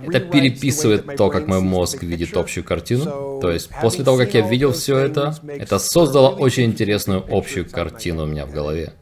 это 0.06 0.20
переписывает 0.20 1.16
то, 1.16 1.30
как 1.30 1.48
мой 1.48 1.62
мозг 1.62 2.04
видит 2.04 2.36
общую 2.36 2.66
картину. 2.66 3.40
То 3.42 3.50
есть, 3.50 3.70
после 3.82 4.04
того, 4.04 4.18
как 4.18 4.34
я 4.34 4.42
видел 4.42 4.74
все 4.74 4.98
это, 4.98 5.38
это 5.48 5.80
создало 5.80 6.30
очень 6.30 6.66
интересную 6.66 7.24
общую 7.30 7.70
картину 7.70 8.24
у 8.24 8.28
меня 8.28 8.46
в 8.46 8.52
голове. 8.52 8.94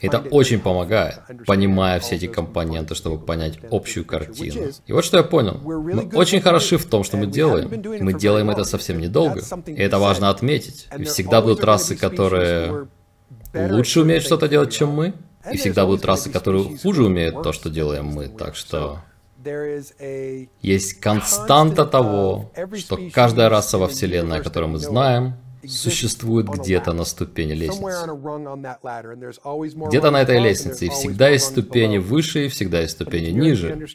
Это 0.00 0.18
очень 0.30 0.60
помогает, 0.60 1.20
понимая 1.46 2.00
все 2.00 2.16
эти 2.16 2.26
компоненты, 2.26 2.94
чтобы 2.94 3.24
понять 3.24 3.58
общую 3.70 4.04
картину. 4.04 4.70
И 4.86 4.92
вот 4.92 5.04
что 5.04 5.18
я 5.18 5.22
понял. 5.22 5.60
Мы 5.64 6.08
очень 6.14 6.40
хороши 6.40 6.78
в 6.78 6.84
том, 6.86 7.04
что 7.04 7.16
мы 7.16 7.26
делаем. 7.26 7.70
Мы 8.04 8.12
делаем 8.12 8.50
это 8.50 8.64
совсем 8.64 8.98
недолго. 8.98 9.40
И 9.66 9.80
это 9.80 9.98
важно 9.98 10.30
отметить. 10.30 10.88
И 10.98 11.04
всегда 11.04 11.40
будут 11.40 11.64
расы, 11.64 11.96
которые 11.96 12.88
лучше 13.52 14.00
умеют 14.00 14.24
что-то 14.24 14.48
делать, 14.48 14.72
чем 14.72 14.90
мы. 14.90 15.14
И 15.52 15.56
всегда 15.56 15.84
будут 15.84 16.04
расы, 16.04 16.30
которые 16.30 16.76
хуже 16.78 17.04
умеют 17.04 17.42
то, 17.42 17.52
что 17.52 17.68
делаем 17.68 18.06
мы. 18.06 18.28
Так 18.28 18.56
что 18.56 19.00
Есть 20.62 21.00
константа 21.00 21.84
того, 21.84 22.50
что 22.78 22.98
каждая 23.12 23.50
раса 23.50 23.78
во 23.78 23.88
Вселенной, 23.88 24.42
которую 24.42 24.72
мы 24.72 24.78
знаем, 24.78 25.34
существует 25.68 26.48
где-то 26.48 26.92
на 26.92 27.04
ступени 27.04 27.52
лестницы. 27.52 28.06
Где-то 29.88 30.10
на 30.10 30.22
этой 30.22 30.40
лестнице, 30.40 30.86
и 30.86 30.88
всегда 30.88 31.28
есть 31.28 31.46
ступени 31.46 31.98
выше, 31.98 32.46
и 32.46 32.48
всегда 32.48 32.80
есть 32.80 32.94
ступени 32.94 33.30
ниже. 33.30 33.86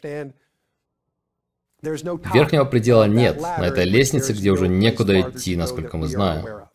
Верхнего 1.82 2.66
предела 2.66 3.06
нет 3.06 3.40
на 3.42 3.68
этой 3.68 3.86
лестнице, 3.86 4.34
где 4.34 4.52
уже 4.52 4.68
некуда 4.68 5.22
идти, 5.22 5.56
насколько 5.56 5.98
мы 5.98 6.08
знаем. 6.08 6.68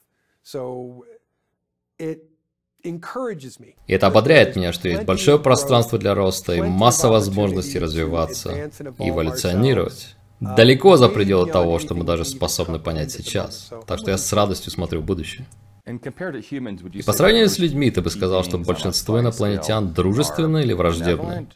И 3.87 3.93
это 3.93 4.07
ободряет 4.09 4.57
меня, 4.57 4.73
что 4.73 4.89
есть 4.89 5.05
большое 5.05 5.39
пространство 5.39 5.99
для 5.99 6.15
роста 6.15 6.55
и 6.55 6.61
масса 6.61 7.09
возможностей 7.09 7.79
развиваться 7.79 8.71
и 8.99 9.09
эволюционировать. 9.09 10.17
Далеко 10.41 10.97
за 10.97 11.09
пределы 11.09 11.51
того, 11.51 11.79
что 11.79 11.95
мы 11.95 12.05
даже 12.05 12.25
способны 12.25 12.79
понять 12.79 13.11
сейчас. 13.11 13.71
Так 13.87 13.99
что 13.99 14.11
я 14.11 14.19
с 14.19 14.33
радостью 14.33 14.71
смотрю 14.73 15.01
в 15.01 15.05
будущее. 15.05 15.47
И 15.87 17.03
по 17.03 17.13
сравнению 17.13 17.49
с 17.49 17.59
людьми, 17.59 17.91
ты 17.91 18.01
бы 18.01 18.11
сказал, 18.11 18.43
что 18.43 18.59
большинство 18.59 19.21
инопланетян 19.21 19.93
дружественны 19.93 20.63
или 20.63 20.73
враждебны? 20.73 21.49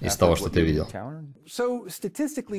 Из 0.00 0.16
того, 0.16 0.34
что 0.36 0.50
ты 0.50 0.60
видел. 0.62 0.88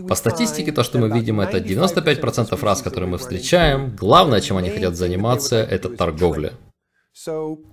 По 0.08 0.16
статистике, 0.16 0.72
то, 0.72 0.84
что 0.84 1.00
мы 1.00 1.10
видим, 1.10 1.42
это 1.42 1.58
95% 1.58 2.64
рас, 2.64 2.82
которые 2.82 3.10
мы 3.10 3.18
встречаем. 3.18 3.96
Главное, 3.96 4.42
чем 4.42 4.58
они 4.58 4.70
хотят 4.70 4.96
заниматься, 4.96 5.58
это 5.58 5.90
торговля. 5.90 6.54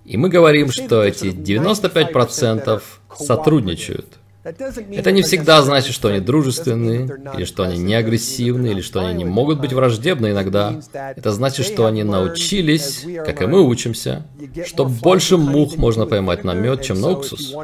И 0.05 0.17
мы 0.17 0.29
говорим, 0.29 0.71
что 0.71 1.03
эти 1.03 1.27
95% 1.27 2.83
сотрудничают. 3.17 4.19
Это 4.45 5.13
не 5.13 5.23
всегда 5.23 5.63
значит, 5.63 5.95
что 5.95 6.09
они 6.09 6.19
дружественны, 6.19 7.09
или 7.37 7.45
что 7.45 7.63
они 7.63 7.79
не 7.79 7.95
агрессивны, 7.95 8.69
или 8.69 8.81
что 8.81 9.01
они 9.01 9.15
не 9.15 9.25
могут 9.25 9.61
быть 9.61 9.73
враждебны 9.73 10.33
иногда. 10.33 10.81
Это 10.93 11.31
значит, 11.31 11.65
что 11.67 11.87
они 11.87 12.03
научились, 12.03 13.05
как 13.25 13.43
и 13.43 13.47
мы 13.47 13.63
учимся, 13.63 14.27
что 14.67 14.85
больше 14.85 15.37
мух 15.37 15.77
можно 15.77 16.07
поймать 16.07 16.43
на 16.43 16.55
мед, 16.55 16.83
чем 16.83 17.01
на 17.01 17.11
уксус. 17.11 17.55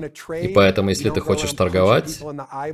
И 0.41 0.49
поэтому, 0.49 0.91
если 0.91 1.11
ты 1.11 1.21
хочешь 1.21 1.53
торговать, 1.53 2.21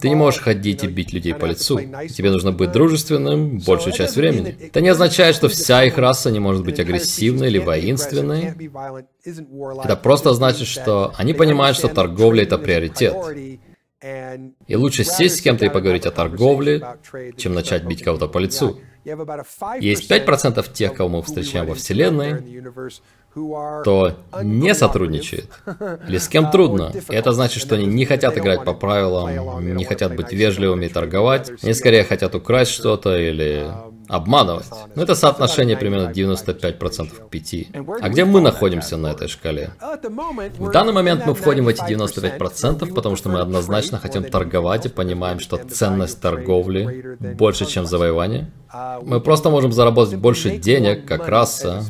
ты 0.00 0.08
не 0.08 0.14
можешь 0.14 0.40
ходить 0.40 0.84
и 0.84 0.86
бить 0.86 1.12
людей 1.14 1.34
по 1.34 1.46
лицу. 1.46 1.80
Тебе 1.80 2.30
нужно 2.30 2.52
быть 2.52 2.72
дружественным 2.72 3.58
большую 3.60 3.94
часть 3.94 4.16
времени. 4.16 4.56
Это 4.60 4.82
не 4.82 4.90
означает, 4.90 5.34
что 5.34 5.48
вся 5.48 5.82
их 5.84 5.96
раса 5.96 6.30
не 6.30 6.40
может 6.40 6.62
быть 6.62 6.78
агрессивной 6.78 7.48
или 7.48 7.58
воинственной. 7.58 8.54
Это 9.24 9.96
просто 9.96 10.34
значит, 10.34 10.68
что 10.68 11.14
они 11.16 11.32
понимают, 11.32 11.78
что 11.78 11.88
торговля 11.88 12.42
это 12.42 12.58
приоритет. 12.58 13.14
И 14.66 14.76
лучше 14.76 15.04
сесть 15.04 15.38
с 15.38 15.40
кем-то 15.40 15.64
и 15.64 15.70
поговорить 15.70 16.04
о 16.04 16.10
торговле, 16.10 16.82
чем 17.36 17.54
начать 17.54 17.84
бить 17.84 18.02
кого-то 18.02 18.28
по 18.28 18.38
лицу. 18.38 18.80
Есть 19.80 20.10
5% 20.10 20.72
тех, 20.72 20.94
кого 20.94 21.08
мы 21.08 21.22
встречаем 21.22 21.66
во 21.66 21.74
Вселенной, 21.74 22.62
кто 23.30 24.16
не 24.42 24.74
сотрудничает, 24.74 25.50
или 26.08 26.18
с 26.18 26.28
кем 26.28 26.50
трудно. 26.50 26.92
И 27.08 27.14
это 27.14 27.32
значит, 27.32 27.62
что 27.62 27.74
они 27.74 27.86
не 27.86 28.04
хотят 28.04 28.36
играть 28.38 28.64
по 28.64 28.74
правилам, 28.74 29.76
не 29.76 29.84
хотят 29.84 30.14
быть 30.14 30.32
вежливыми 30.32 30.86
и 30.86 30.88
торговать, 30.88 31.50
они 31.62 31.74
скорее 31.74 32.04
хотят 32.04 32.34
украсть 32.34 32.72
что-то 32.72 33.16
или 33.16 33.66
обманывать. 34.08 34.66
Но 34.94 35.02
это 35.02 35.14
соотношение 35.14 35.76
примерно 35.76 36.10
95% 36.10 37.26
к 37.26 37.28
5. 37.28 37.54
А 38.00 38.08
где 38.08 38.24
мы 38.24 38.40
находимся 38.40 38.96
на 38.96 39.08
этой 39.08 39.28
шкале? 39.28 39.70
В 40.58 40.70
данный 40.70 40.92
момент 40.92 41.26
мы 41.26 41.34
входим 41.34 41.64
в 41.64 41.68
эти 41.68 41.82
95%, 41.82 42.92
потому 42.94 43.16
что 43.16 43.28
мы 43.28 43.40
однозначно 43.40 43.98
хотим 43.98 44.24
торговать 44.24 44.86
и 44.86 44.88
понимаем, 44.88 45.40
что 45.40 45.56
ценность 45.56 46.20
торговли 46.20 47.16
больше, 47.34 47.66
чем 47.66 47.86
завоевание. 47.86 48.50
Мы 49.02 49.20
просто 49.20 49.50
можем 49.50 49.72
заработать 49.72 50.18
больше 50.18 50.58
денег, 50.58 51.06
как 51.06 51.28
раса, 51.28 51.84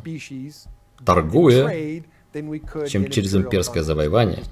торгуя, 1.04 2.02
чем 2.88 3.10
через 3.10 3.34
имперское 3.34 3.82
завоевание. 3.82 4.42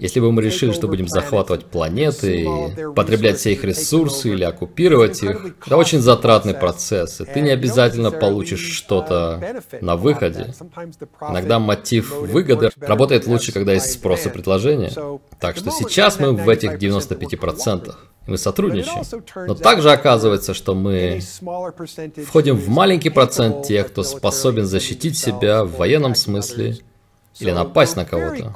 Если 0.00 0.20
бы 0.20 0.32
мы 0.32 0.42
решили, 0.42 0.72
что 0.72 0.88
будем 0.88 1.08
захватывать 1.08 1.66
планеты, 1.66 2.46
потреблять 2.94 3.38
все 3.38 3.52
их 3.52 3.64
ресурсы 3.64 4.30
или 4.30 4.44
оккупировать 4.44 5.22
их, 5.22 5.56
это 5.66 5.76
очень 5.76 6.00
затратный 6.00 6.54
процесс, 6.54 7.20
и 7.20 7.24
ты 7.24 7.40
не 7.40 7.50
обязательно 7.50 8.10
получишь 8.10 8.60
что-то 8.60 9.62
на 9.80 9.96
выходе. 9.96 10.54
Иногда 11.20 11.58
мотив 11.58 12.10
выгоды 12.10 12.70
работает 12.80 13.26
лучше, 13.26 13.52
когда 13.52 13.72
есть 13.72 13.92
спрос 13.92 14.26
и 14.26 14.30
предложение. 14.30 14.92
Так 15.40 15.56
что 15.56 15.70
сейчас 15.70 16.20
мы 16.20 16.32
в 16.32 16.48
этих 16.48 16.74
95% 16.74 17.94
мы 18.26 18.38
сотрудничаем. 18.38 19.48
Но 19.48 19.54
также 19.54 19.90
оказывается, 19.90 20.54
что 20.54 20.74
мы 20.74 21.20
входим 22.26 22.56
в 22.56 22.68
маленький 22.68 23.10
процент 23.10 23.66
тех, 23.66 23.88
кто 23.88 24.02
способен 24.02 24.66
защитить 24.66 25.18
себя 25.18 25.64
в 25.64 25.76
военном 25.76 26.14
смысле 26.14 26.59
или 27.38 27.52
напасть 27.52 27.96
на 27.96 28.04
кого-то. 28.04 28.54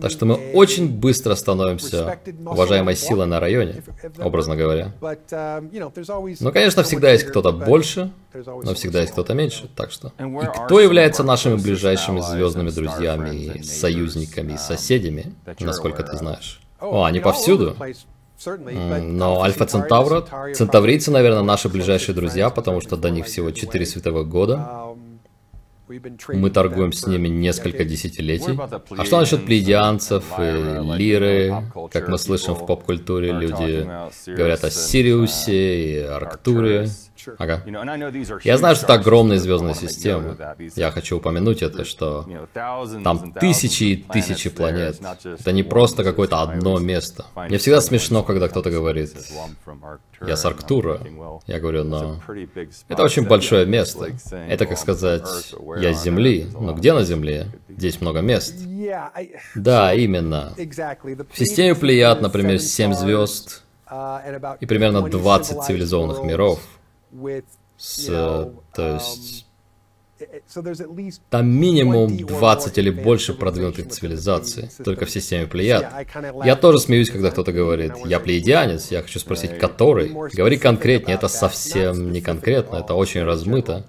Так 0.00 0.10
что 0.10 0.24
мы 0.26 0.52
очень 0.54 0.88
быстро 0.88 1.34
становимся 1.34 2.18
уважаемой 2.46 2.96
силой 2.96 3.26
на 3.26 3.40
районе, 3.40 3.82
образно 4.18 4.56
говоря. 4.56 4.92
Но, 6.40 6.52
конечно, 6.52 6.82
всегда 6.82 7.10
есть 7.12 7.24
кто-то 7.24 7.52
больше, 7.52 8.10
но 8.34 8.74
всегда 8.74 9.00
есть 9.00 9.12
кто-то 9.12 9.34
меньше, 9.34 9.68
так 9.74 9.90
что. 9.90 10.12
И 10.18 10.64
кто 10.64 10.80
является 10.80 11.22
нашими 11.24 11.56
ближайшими 11.56 12.20
звездными 12.20 12.70
друзьями, 12.70 13.62
союзниками 13.62 14.54
и 14.54 14.58
соседями, 14.58 15.34
насколько 15.58 16.02
ты 16.02 16.16
знаешь? 16.16 16.60
О, 16.80 17.04
они 17.04 17.20
повсюду. 17.20 17.76
Но 18.46 19.42
Альфа 19.42 19.66
Центавра, 19.66 20.24
центаврийцы, 20.54 21.10
наверное, 21.10 21.42
наши 21.42 21.68
ближайшие 21.68 22.14
друзья, 22.14 22.48
потому 22.48 22.80
что 22.80 22.96
до 22.96 23.10
них 23.10 23.26
всего 23.26 23.50
4 23.50 23.84
световых 23.84 24.28
года. 24.28 24.89
Мы 26.28 26.50
торгуем 26.50 26.92
с 26.92 27.06
ними 27.06 27.28
несколько 27.28 27.84
десятилетий. 27.84 28.56
А 28.96 29.04
что 29.04 29.18
насчет 29.20 29.44
плеядианцев 29.44 30.24
и 30.38 30.96
лиры? 30.96 31.64
Как 31.90 32.08
мы 32.08 32.18
слышим 32.18 32.54
в 32.54 32.64
поп-культуре, 32.66 33.32
люди 33.32 33.88
говорят 34.26 34.64
о 34.64 34.70
Сириусе 34.70 35.84
и 35.84 35.98
Арктуре. 35.98 36.88
Ага. 37.38 37.62
Я 38.44 38.56
знаю, 38.58 38.76
что 38.76 38.84
это 38.86 38.94
огромные 38.94 39.38
звездные 39.38 39.74
системы. 39.74 40.36
Я 40.76 40.90
хочу 40.90 41.16
упомянуть 41.16 41.62
это, 41.62 41.84
что 41.84 42.26
там 43.04 43.32
тысячи 43.32 43.84
и 43.84 43.96
тысячи 43.96 44.50
планет. 44.50 45.00
Это 45.24 45.52
не 45.52 45.62
просто 45.62 46.04
какое-то 46.04 46.42
одно 46.42 46.78
место. 46.78 47.26
Мне 47.34 47.58
всегда 47.58 47.80
смешно, 47.80 48.22
когда 48.22 48.48
кто-то 48.48 48.70
говорит, 48.70 49.14
я 50.26 50.36
с 50.36 50.44
Арктура. 50.44 51.00
Я 51.46 51.60
говорю, 51.60 51.84
но 51.84 52.20
это 52.88 53.02
очень 53.02 53.26
большое 53.26 53.66
место. 53.66 54.08
Это, 54.30 54.66
как 54.66 54.78
сказать, 54.78 55.26
я 55.78 55.94
с 55.94 56.02
Земли. 56.02 56.46
Но 56.52 56.74
где 56.74 56.92
на 56.92 57.04
Земле? 57.04 57.46
Здесь 57.68 58.00
много 58.00 58.20
мест. 58.20 58.54
Да, 59.54 59.94
именно. 59.94 60.52
В 60.56 61.38
системе 61.38 61.74
Плеяд, 61.74 62.20
например, 62.20 62.58
7 62.58 62.92
звезд 62.92 63.62
и 64.60 64.66
примерно 64.66 65.02
20 65.08 65.62
цивилизованных 65.64 66.22
миров 66.22 66.60
с, 67.76 68.06
то 68.74 68.94
есть, 68.94 69.46
там 71.30 71.48
минимум 71.48 72.16
20 72.16 72.78
или 72.78 72.90
больше 72.90 73.32
продвинутых 73.34 73.88
цивилизаций, 73.88 74.68
только 74.84 75.06
в 75.06 75.10
системе 75.10 75.46
Плеяд. 75.46 75.92
Я 76.44 76.56
тоже 76.56 76.78
смеюсь, 76.78 77.10
когда 77.10 77.30
кто-то 77.30 77.52
говорит, 77.52 77.92
я 78.04 78.20
плеядианец, 78.20 78.90
я 78.90 79.02
хочу 79.02 79.18
спросить, 79.18 79.58
который? 79.58 80.08
Говори 80.08 80.58
конкретнее, 80.58 81.16
это 81.16 81.28
совсем 81.28 82.12
не 82.12 82.20
конкретно, 82.20 82.76
это 82.76 82.94
очень 82.94 83.22
размыто. 83.22 83.86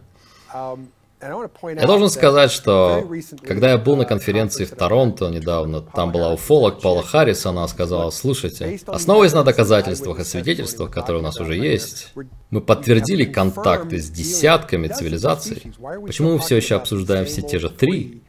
Я 1.22 1.86
должен 1.86 2.10
сказать, 2.10 2.52
что 2.52 3.08
когда 3.44 3.72
я 3.72 3.78
был 3.78 3.96
на 3.96 4.06
конференции 4.06 4.66
в 4.66 4.72
Торонто 4.72 5.30
недавно, 5.30 5.82
там 5.82 6.12
была 6.12 6.34
уфолог 6.34 6.82
Паула 6.82 7.04
Харрис, 7.04 7.46
она 7.46 7.68
сказала, 7.68 8.10
слушайте, 8.10 8.80
основываясь 8.88 9.34
на 9.34 9.44
доказательствах 9.44 10.20
и 10.20 10.24
свидетельствах, 10.24 10.90
которые 10.90 11.22
у 11.22 11.24
нас 11.24 11.40
уже 11.40 11.56
есть, 11.56 12.14
мы 12.50 12.62
подтвердили 12.62 13.26
контакты 13.26 14.00
с 14.00 14.10
десятками 14.10 14.88
цивилизаций. 14.88 15.72
Почему 16.06 16.34
мы 16.34 16.40
все 16.40 16.58
еще 16.58 16.76
обсуждаем 16.76 17.26
все 17.26 17.42
те 17.42 17.60
же 17.60 17.70
три, 17.70 18.24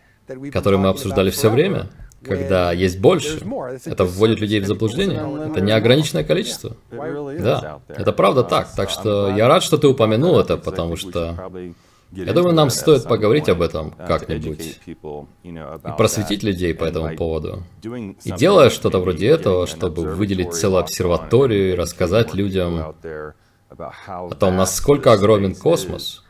которые 0.52 0.78
мы 0.78 0.88
обсуждали 0.88 1.30
все 1.30 1.48
время? 1.48 1.88
когда 2.24 2.72
есть 2.72 3.00
больше, 3.00 3.40
это 3.84 4.04
вводит 4.04 4.38
людей 4.38 4.60
в 4.60 4.66
заблуждение. 4.66 5.50
Это 5.50 5.60
неограниченное 5.60 6.22
количество. 6.22 6.76
Да, 6.90 7.80
это 7.88 8.12
правда 8.12 8.44
так. 8.44 8.68
Так 8.76 8.90
что 8.90 9.28
я 9.30 9.48
рад, 9.48 9.62
что 9.62 9.76
ты 9.76 9.88
упомянул 9.88 10.38
это, 10.38 10.56
потому 10.56 10.96
что 10.96 11.50
я 12.12 12.32
думаю, 12.32 12.54
нам 12.54 12.70
стоит 12.70 13.04
поговорить 13.04 13.48
об 13.48 13.62
этом 13.62 13.92
как-нибудь 13.92 14.80
и 14.86 15.56
просветить 15.96 16.42
людей 16.42 16.74
по 16.74 16.84
этому 16.84 17.16
поводу. 17.16 17.62
И 17.82 18.32
делая 18.32 18.70
что-то 18.70 18.98
вроде 18.98 19.28
этого, 19.28 19.66
чтобы 19.66 20.02
выделить 20.02 20.52
целую 20.52 20.80
обсерваторию 20.80 21.72
и 21.72 21.74
рассказать 21.74 22.34
людям 22.34 22.94
о 24.06 24.34
том, 24.38 24.56
насколько 24.56 25.12
огромен 25.12 25.54
космос, 25.54 26.22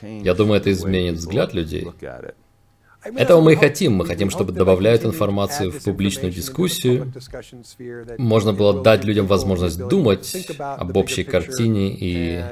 я 0.00 0.34
думаю, 0.34 0.60
это 0.60 0.72
изменит 0.72 1.16
взгляд 1.16 1.52
людей. 1.52 1.88
Этого 3.04 3.42
мы 3.42 3.52
и 3.52 3.56
хотим. 3.56 3.92
Мы 3.92 4.06
хотим, 4.06 4.30
чтобы 4.30 4.52
добавляют 4.52 5.04
информацию 5.04 5.70
в 5.70 5.84
публичную 5.84 6.32
дискуссию. 6.32 7.12
Можно 8.16 8.54
было 8.54 8.82
дать 8.82 9.04
людям 9.04 9.26
возможность 9.26 9.78
думать 9.88 10.48
об 10.58 10.96
общей 10.96 11.24
картине 11.24 11.94
и 11.94 12.42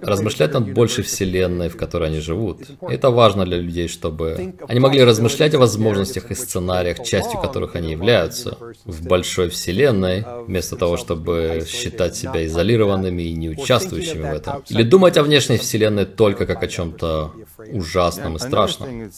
размышлять 0.00 0.54
над 0.54 0.72
большей 0.72 1.04
вселенной, 1.04 1.68
в 1.68 1.76
которой 1.76 2.08
они 2.08 2.20
живут. 2.20 2.62
Это 2.80 3.10
важно 3.10 3.44
для 3.44 3.58
людей, 3.58 3.88
чтобы 3.88 4.54
они 4.68 4.80
могли 4.80 5.04
размышлять 5.04 5.54
о 5.54 5.58
возможностях 5.58 6.30
и 6.30 6.34
сценариях, 6.34 7.02
частью 7.02 7.40
которых 7.40 7.76
они 7.76 7.92
являются, 7.92 8.56
в 8.84 9.06
большой 9.06 9.48
вселенной, 9.48 10.24
вместо 10.46 10.76
того, 10.76 10.96
чтобы 10.96 11.64
считать 11.66 12.16
себя 12.16 12.44
изолированными 12.46 13.22
и 13.22 13.34
не 13.34 13.50
участвующими 13.50 14.22
в 14.22 14.34
этом. 14.34 14.62
Или 14.68 14.82
думать 14.82 15.16
о 15.16 15.22
внешней 15.22 15.58
вселенной 15.58 16.06
только 16.06 16.46
как 16.46 16.62
о 16.62 16.68
чем-то 16.68 17.32
ужасном 17.72 18.36
и 18.36 18.38
страшном. 18.38 19.10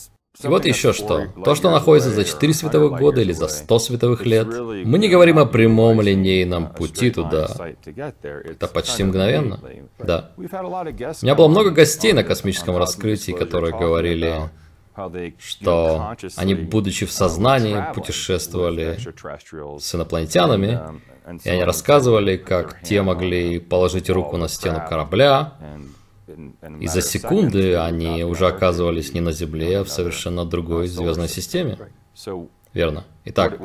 И 0.43 0.47
вот 0.49 0.67
еще 0.67 0.93
что. 0.93 1.27
То, 1.45 1.55
что 1.55 1.71
находится 1.71 2.11
за 2.11 2.25
4 2.25 2.55
световых 2.55 2.99
года 2.99 3.21
или 3.21 3.33
за 3.33 3.49
100 3.49 3.79
световых 3.79 4.27
лет, 4.27 4.47
мы 4.47 4.99
не 4.99 5.09
говорим 5.09 5.39
о 5.39 5.47
прямом 5.47 6.01
линейном 6.01 6.73
пути 6.73 7.11
туда. 7.11 7.49
Это 7.85 8.67
почти 8.67 9.05
мгновенно. 9.05 9.61
Да. 9.99 10.31
У 10.37 10.43
меня 10.43 11.35
было 11.35 11.49
много 11.49 11.71
гостей 11.71 12.13
на 12.13 12.25
космическом 12.25 12.77
раскрытии, 12.77 13.33
которые 13.33 13.73
говорили, 13.77 14.51
что 15.39 16.15
они, 16.37 16.55
будучи 16.55 17.07
в 17.07 17.13
сознании, 17.13 17.83
путешествовали 17.95 18.99
с 19.79 19.95
инопланетянами, 19.95 20.81
и 21.45 21.49
они 21.49 21.65
рассказывали, 21.65 22.37
как 22.37 22.83
те 22.83 23.03
могли 23.03 23.59
положить 23.59 24.09
руку 24.11 24.37
на 24.37 24.49
стену 24.49 24.83
корабля, 24.89 25.55
и 26.81 26.87
за 26.89 27.03
секунды 27.03 27.77
они 27.77 28.25
уже 28.25 28.47
оказывались 28.47 29.13
не 29.15 29.21
на 29.21 29.33
Земле, 29.33 29.81
а 29.81 29.85
в 29.85 29.89
совершенно 29.89 30.45
другой 30.45 30.89
звездной 30.89 31.29
системе. 31.29 31.79
Верно. 32.77 33.05
Итак, 33.25 33.59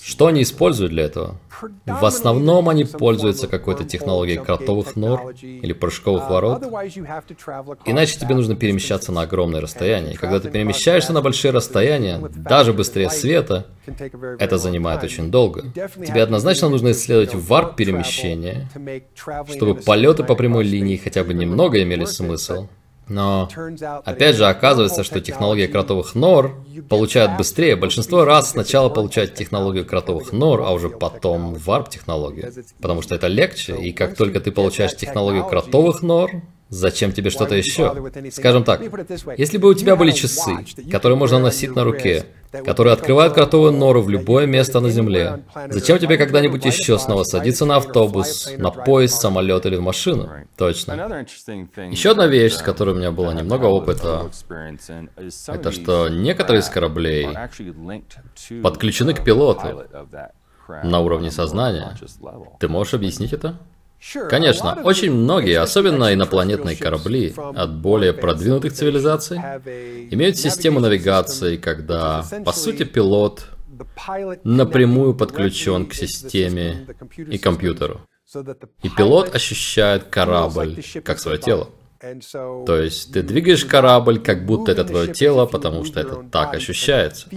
что 0.00 0.28
они 0.28 0.42
используют 0.42 0.92
для 0.92 1.06
этого? 1.06 1.40
В 1.84 2.04
основном 2.04 2.68
они 2.68 2.84
пользуются 2.84 3.48
какой-то 3.48 3.82
технологией 3.84 4.38
кротовых 4.38 4.94
нор 4.94 5.34
или 5.42 5.72
прыжковых 5.72 6.30
ворот. 6.30 6.62
Иначе 7.84 8.20
тебе 8.20 8.36
нужно 8.36 8.54
перемещаться 8.54 9.10
на 9.10 9.22
огромное 9.22 9.60
расстояние. 9.60 10.16
когда 10.16 10.38
ты 10.38 10.48
перемещаешься 10.48 11.12
на 11.12 11.22
большие 11.22 11.50
расстояния, 11.50 12.20
даже 12.20 12.72
быстрее 12.72 13.10
света, 13.10 13.66
это 14.38 14.58
занимает 14.58 15.02
очень 15.02 15.32
долго. 15.32 15.64
Тебе 15.72 16.22
однозначно 16.22 16.68
нужно 16.68 16.92
исследовать 16.92 17.34
варп 17.34 17.74
перемещения, 17.74 18.68
чтобы 19.52 19.74
полеты 19.74 20.22
по 20.22 20.36
прямой 20.36 20.62
линии 20.62 20.96
хотя 20.96 21.24
бы 21.24 21.34
немного 21.34 21.82
имели 21.82 22.04
смысл. 22.04 22.68
Но, 23.10 23.48
опять 24.04 24.36
же, 24.36 24.46
оказывается, 24.46 25.02
что 25.02 25.20
технология 25.20 25.66
кротовых 25.66 26.14
нор 26.14 26.64
получают 26.88 27.36
быстрее. 27.36 27.74
Большинство 27.74 28.24
раз 28.24 28.52
сначала 28.52 28.88
получают 28.88 29.34
технологию 29.34 29.84
кротовых 29.84 30.32
нор, 30.32 30.62
а 30.62 30.70
уже 30.70 30.88
потом 30.88 31.54
варп-технологию. 31.54 32.52
Потому 32.80 33.02
что 33.02 33.16
это 33.16 33.26
легче, 33.26 33.76
и 33.76 33.92
как 33.92 34.16
только 34.16 34.38
ты 34.38 34.52
получаешь 34.52 34.96
технологию 34.96 35.44
кротовых 35.44 36.02
нор, 36.02 36.30
Зачем 36.70 37.10
тебе 37.10 37.30
что-то 37.30 37.56
еще? 37.56 37.92
Скажем 38.30 38.62
так, 38.62 38.80
если 39.36 39.58
бы 39.58 39.70
у 39.70 39.74
тебя 39.74 39.96
были 39.96 40.12
часы, 40.12 40.52
которые 40.88 41.18
можно 41.18 41.40
носить 41.40 41.74
на 41.74 41.82
руке, 41.82 42.26
которые 42.52 42.92
открывают 42.92 43.34
кротовую 43.34 43.72
нору 43.72 44.02
в 44.02 44.08
любое 44.08 44.46
место 44.46 44.80
на 44.80 44.90
Земле, 44.90 45.44
зачем 45.68 45.98
тебе 45.98 46.16
когда-нибудь 46.16 46.64
еще 46.64 46.98
снова 46.98 47.24
садиться 47.24 47.64
на 47.64 47.76
автобус, 47.76 48.50
на 48.58 48.70
поезд, 48.70 49.20
самолет 49.20 49.66
или 49.66 49.76
в 49.76 49.82
машину? 49.82 50.28
Точно. 50.56 51.24
Еще 51.90 52.10
одна 52.10 52.26
вещь, 52.26 52.54
с 52.54 52.62
которой 52.62 52.94
у 52.94 52.98
меня 52.98 53.12
было 53.12 53.32
немного 53.32 53.66
опыта, 53.66 54.30
это 55.48 55.72
что 55.72 56.08
некоторые 56.08 56.60
из 56.60 56.68
кораблей 56.68 57.28
подключены 58.62 59.14
к 59.14 59.24
пилоту 59.24 59.84
на 60.84 61.00
уровне 61.00 61.30
сознания. 61.30 61.96
Ты 62.58 62.68
можешь 62.68 62.94
объяснить 62.94 63.32
это? 63.32 63.56
Конечно, 64.28 64.80
очень 64.82 65.12
многие, 65.12 65.60
особенно 65.60 66.12
инопланетные 66.14 66.76
корабли 66.76 67.34
от 67.36 67.74
более 67.74 68.12
продвинутых 68.12 68.72
цивилизаций, 68.72 69.38
имеют 70.10 70.36
систему 70.36 70.80
навигации, 70.80 71.56
когда, 71.56 72.24
по 72.44 72.52
сути, 72.52 72.84
пилот 72.84 73.46
напрямую 74.44 75.14
подключен 75.14 75.86
к 75.86 75.94
системе 75.94 76.86
и 77.16 77.38
компьютеру. 77.38 78.00
И 78.82 78.88
пилот 78.88 79.34
ощущает 79.34 80.04
корабль 80.04 80.82
как 81.04 81.18
свое 81.18 81.38
тело. 81.38 81.68
То 82.00 82.80
есть 82.80 83.12
ты 83.12 83.22
двигаешь 83.22 83.64
корабль, 83.66 84.20
как 84.20 84.46
будто 84.46 84.72
это 84.72 84.84
твое 84.84 85.12
тело, 85.12 85.44
потому 85.44 85.84
что 85.84 86.00
это 86.00 86.24
так 86.30 86.54
ощущается. 86.54 87.28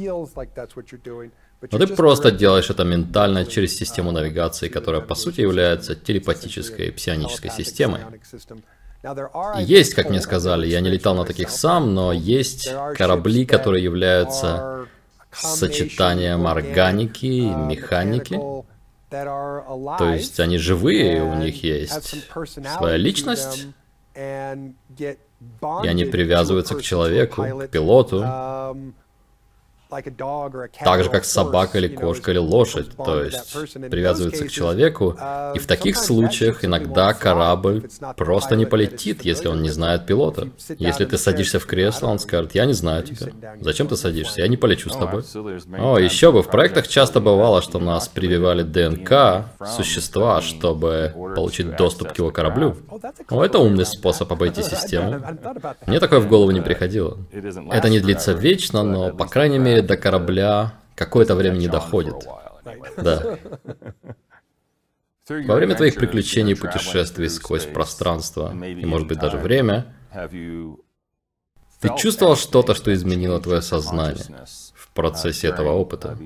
Но 1.71 1.77
ты 1.77 1.87
просто 1.87 2.31
делаешь 2.31 2.69
это 2.69 2.83
ментально 2.83 3.45
через 3.45 3.77
систему 3.77 4.11
навигации, 4.11 4.67
которая 4.67 5.01
по 5.01 5.15
сути 5.15 5.41
является 5.41 5.95
телепатической 5.95 6.91
псионической 6.91 7.51
системой. 7.51 8.01
Есть, 9.59 9.93
как 9.93 10.09
мне 10.09 10.21
сказали, 10.21 10.67
я 10.67 10.79
не 10.81 10.89
летал 10.89 11.15
на 11.15 11.25
таких 11.25 11.49
сам, 11.49 11.93
но 11.93 12.13
есть 12.13 12.69
корабли, 12.95 13.45
которые 13.45 13.83
являются 13.83 14.87
сочетанием 15.31 16.47
органики 16.47 17.25
и 17.25 17.49
механики. 17.49 18.39
То 19.09 20.13
есть 20.13 20.39
они 20.39 20.57
живые, 20.57 21.21
у 21.23 21.35
них 21.35 21.63
есть 21.63 22.25
своя 22.77 22.97
личность, 22.97 23.67
и 24.15 25.17
они 25.87 26.05
привязываются 26.05 26.75
к 26.75 26.81
человеку, 26.81 27.43
к 27.43 27.67
пилоту. 27.67 28.25
Так 30.83 31.03
же, 31.03 31.09
как 31.09 31.25
собака 31.25 31.77
или 31.77 31.87
кошка 31.87 32.31
или 32.31 32.37
лошадь, 32.37 32.89
то 32.95 33.23
есть 33.23 33.53
привязываются 33.89 34.45
к 34.45 34.51
человеку, 34.51 35.17
и 35.55 35.59
в 35.59 35.67
таких 35.67 35.97
случаях 35.97 36.65
иногда 36.65 37.13
корабль 37.13 37.89
просто 38.15 38.55
не 38.55 38.65
полетит, 38.65 39.23
если 39.23 39.47
он 39.47 39.61
не 39.61 39.69
знает 39.69 40.05
пилота. 40.05 40.49
Если 40.77 41.05
ты 41.05 41.17
садишься 41.17 41.59
в 41.59 41.65
кресло, 41.65 42.07
он 42.07 42.19
скажет, 42.19 42.55
я 42.55 42.65
не 42.65 42.73
знаю 42.73 43.03
тебя. 43.03 43.31
Зачем 43.59 43.87
ты 43.87 43.95
садишься? 43.95 44.41
Я 44.41 44.47
не 44.47 44.57
полечу 44.57 44.89
с 44.89 44.95
тобой. 44.95 45.23
О, 45.79 45.97
еще 45.97 46.31
бы, 46.31 46.41
в 46.41 46.47
проектах 46.47 46.87
часто 46.87 47.19
бывало, 47.19 47.61
что 47.61 47.79
нас 47.79 48.07
прививали 48.07 48.63
ДНК 48.63 49.45
существа, 49.65 50.41
чтобы 50.41 51.13
получить 51.35 51.75
доступ 51.75 52.13
к 52.13 52.17
его 52.17 52.31
кораблю. 52.31 52.75
О, 53.29 53.43
это 53.43 53.59
умный 53.59 53.85
способ 53.85 54.31
обойти 54.31 54.63
систему. 54.73 55.21
Мне 55.85 55.99
такое 55.99 56.19
в 56.19 56.27
голову 56.27 56.51
не 56.51 56.61
приходило. 56.61 57.17
Это 57.71 57.89
не 57.89 57.99
длится 57.99 58.33
вечно, 58.33 58.83
но, 58.83 59.11
по 59.11 59.27
крайней 59.27 59.59
мере, 59.59 59.81
до 59.85 59.97
корабля 59.97 60.73
какое-то 60.95 61.35
время 61.35 61.57
не 61.57 61.67
доходит. 61.67 62.15
Да. 62.97 63.37
Во 65.29 65.55
время 65.55 65.75
твоих 65.75 65.95
приключений 65.95 66.51
и 66.51 66.55
путешествий 66.55 67.29
сквозь 67.29 67.65
пространство, 67.65 68.53
и 68.53 68.85
может 68.85 69.07
быть 69.07 69.19
даже 69.19 69.37
время, 69.37 69.95
ты 71.79 71.89
чувствовал 71.97 72.35
что-то, 72.35 72.75
что 72.75 72.93
изменило 72.93 73.39
твое 73.39 73.61
сознание 73.61 74.45
в 74.73 74.89
процессе 74.89 75.47
этого 75.47 75.71
опыта? 75.71 76.17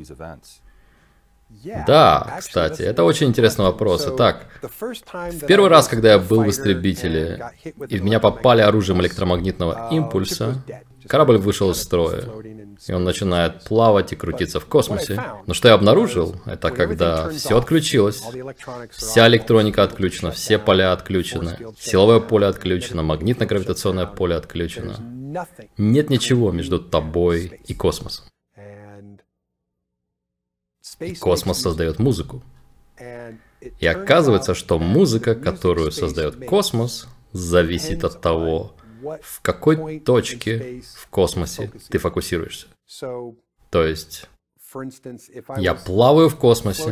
Да, 1.88 2.38
кстати, 2.40 2.82
это 2.82 3.04
очень 3.04 3.28
интересный 3.28 3.66
вопрос. 3.66 4.06
Итак, 4.08 4.48
в 4.62 5.46
первый 5.46 5.70
раз, 5.70 5.88
когда 5.88 6.12
я 6.12 6.20
был 6.20 6.44
в 6.44 6.50
истребителе, 6.50 7.52
и 7.88 7.98
в 7.98 8.04
меня 8.04 8.20
попали 8.20 8.62
оружием 8.62 9.00
электромагнитного 9.02 9.90
импульса, 9.92 10.62
корабль 11.08 11.38
вышел 11.38 11.72
из 11.72 11.82
строя, 11.82 12.24
и 12.88 12.94
он 12.94 13.04
начинает 13.04 13.64
плавать 13.64 14.14
и 14.14 14.16
крутиться 14.16 14.60
в 14.60 14.66
космосе. 14.66 15.22
Но 15.46 15.54
что 15.54 15.68
я 15.68 15.74
обнаружил, 15.74 16.36
это 16.46 16.72
когда 16.72 17.30
все 17.30 17.58
отключилось, 17.58 18.24
вся 18.92 19.28
электроника 19.28 19.84
отключена, 19.84 20.32
все 20.32 20.60
поля 20.60 20.94
отключены, 20.94 21.58
силовое 21.80 22.20
поле 22.20 22.48
отключено, 22.48 23.02
магнитно-гравитационное 23.02 24.08
поле 24.08 24.36
отключено. 24.36 24.96
Нет 25.78 26.10
ничего 26.10 26.52
между 26.52 26.80
тобой 26.80 27.62
и 27.66 27.74
космосом. 27.74 28.26
И 31.00 31.16
космос 31.16 31.62
создает 31.62 32.00
музыку. 32.00 32.44
И 33.80 33.88
оказывается, 33.88 34.56
что 34.56 34.80
музыка, 34.80 35.36
которую 35.36 35.92
создает 35.92 36.46
космос, 36.46 37.08
зависит 37.34 38.04
от 38.04 38.22
того, 38.22 38.74
в 39.22 39.42
какой 39.42 40.00
точке 40.00 40.82
в 40.96 41.08
космосе 41.08 41.72
ты 41.90 41.98
фокусируешься. 41.98 42.68
То 43.70 43.84
есть, 43.84 44.28
я 45.58 45.74
плаваю 45.74 46.30
в 46.30 46.36
космосе, 46.36 46.92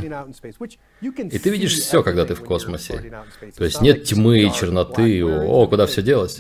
и 1.02 1.39
ты 1.39 1.50
видишь 1.50 1.74
все, 1.74 2.04
когда 2.04 2.26
ты 2.26 2.34
в 2.34 2.44
космосе. 2.44 3.24
То 3.56 3.65
есть 3.65 3.82
нет 3.82 4.06
тьмы 4.06 4.39
и 4.39 4.54
черноты, 4.54 5.24
о, 5.26 5.68
куда 5.68 5.86
все 5.86 6.02
делось. 6.02 6.36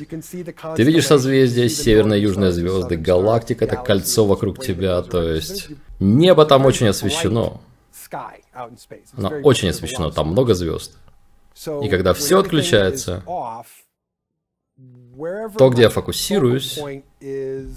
Ты 0.75 0.83
видишь 0.83 1.07
созвездия, 1.07 1.67
северные 1.69 2.19
и 2.19 2.23
южные 2.23 2.51
звезды, 2.51 2.95
галактика— 2.95 3.65
это 3.65 3.75
кольцо 3.77 4.25
вокруг 4.25 4.63
тебя, 4.63 5.01
то 5.01 5.21
есть 5.21 5.69
небо 5.99 6.45
там 6.45 6.65
очень 6.65 6.87
освещено. 6.87 7.61
Оно 9.17 9.29
очень 9.43 9.69
освещено, 9.69 10.11
там 10.11 10.29
много 10.29 10.53
звезд. 10.53 10.97
И 11.83 11.89
когда 11.89 12.13
все 12.13 12.39
отключается, 12.39 13.23
То, 15.57 15.69
где 15.69 15.83
я 15.83 15.89
фокусируюсь, 15.89 16.79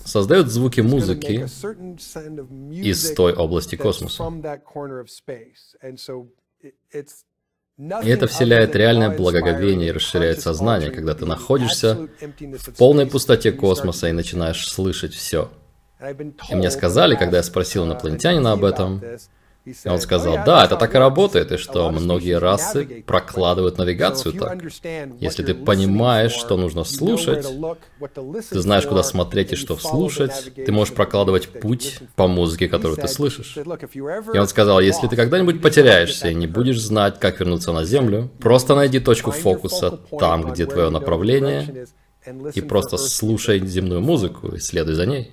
создает 0.05 0.49
звуки 0.49 0.81
музыки 0.81 1.47
из 2.73 3.13
той 3.13 3.33
области 3.35 3.77
космоса. 3.77 4.25
И 7.79 8.09
это 8.09 8.27
вселяет 8.27 8.75
реальное 8.75 9.17
благоговение 9.17 9.89
и 9.89 9.93
расширяет 9.93 10.41
сознание, 10.41 10.91
когда 10.91 11.15
ты 11.15 11.27
находишься 11.27 12.09
в 12.19 12.77
полной 12.77 13.07
пустоте 13.07 13.53
космоса 13.53 14.09
и 14.09 14.13
начинаешь 14.13 14.69
слышать 14.69 15.15
все. 15.15 15.49
И 16.51 16.55
мне 16.55 16.71
сказали, 16.71 17.15
когда 17.15 17.37
я 17.37 17.43
спросил 17.45 17.85
инопланетянина 17.85 18.53
об 18.53 18.65
этом, 18.65 19.01
и 19.85 19.89
он 19.89 20.01
сказал, 20.01 20.39
да, 20.45 20.65
это 20.65 20.77
так 20.77 20.95
и 20.95 20.99
работает, 20.99 21.53
и 21.53 21.57
что 21.57 21.91
многие 21.91 22.39
расы 22.39 23.05
прокладывают 23.07 23.79
навигацию 23.79 24.35
так. 24.35 24.63
Если 25.21 25.43
ты 25.43 25.55
понимаешь, 25.55 26.33
что 26.33 26.57
нужно 26.57 26.85
слушать, 26.85 27.47
ты 28.51 28.61
знаешь, 28.61 28.87
куда 28.87 29.03
смотреть 29.03 29.53
и 29.53 29.57
что 29.57 29.77
слушать, 29.77 30.53
ты 30.55 30.73
можешь 30.73 30.95
прокладывать 30.95 31.49
путь 31.61 31.99
по 32.17 32.29
музыке, 32.29 32.69
которую 32.69 32.97
ты 32.97 33.09
слышишь. 33.09 33.57
И 33.57 34.39
он 34.39 34.49
сказал, 34.49 34.81
если 34.81 35.07
ты 35.07 35.17
когда-нибудь 35.17 35.63
потеряешься 35.63 36.29
и 36.29 36.35
не 36.35 36.47
будешь 36.47 36.81
знать, 36.81 37.19
как 37.19 37.41
вернуться 37.41 37.73
на 37.73 37.85
Землю, 37.85 38.31
просто 38.41 38.75
найди 38.75 39.01
точку 39.01 39.31
фокуса 39.31 39.99
там, 40.19 40.51
где 40.53 40.67
твое 40.67 40.91
направление, 40.91 41.87
и 42.55 42.61
просто 42.61 42.97
слушай 42.99 43.59
земную 43.67 44.01
музыку 44.01 44.49
и 44.49 44.59
следуй 44.59 44.95
за 44.95 45.07
ней. 45.07 45.33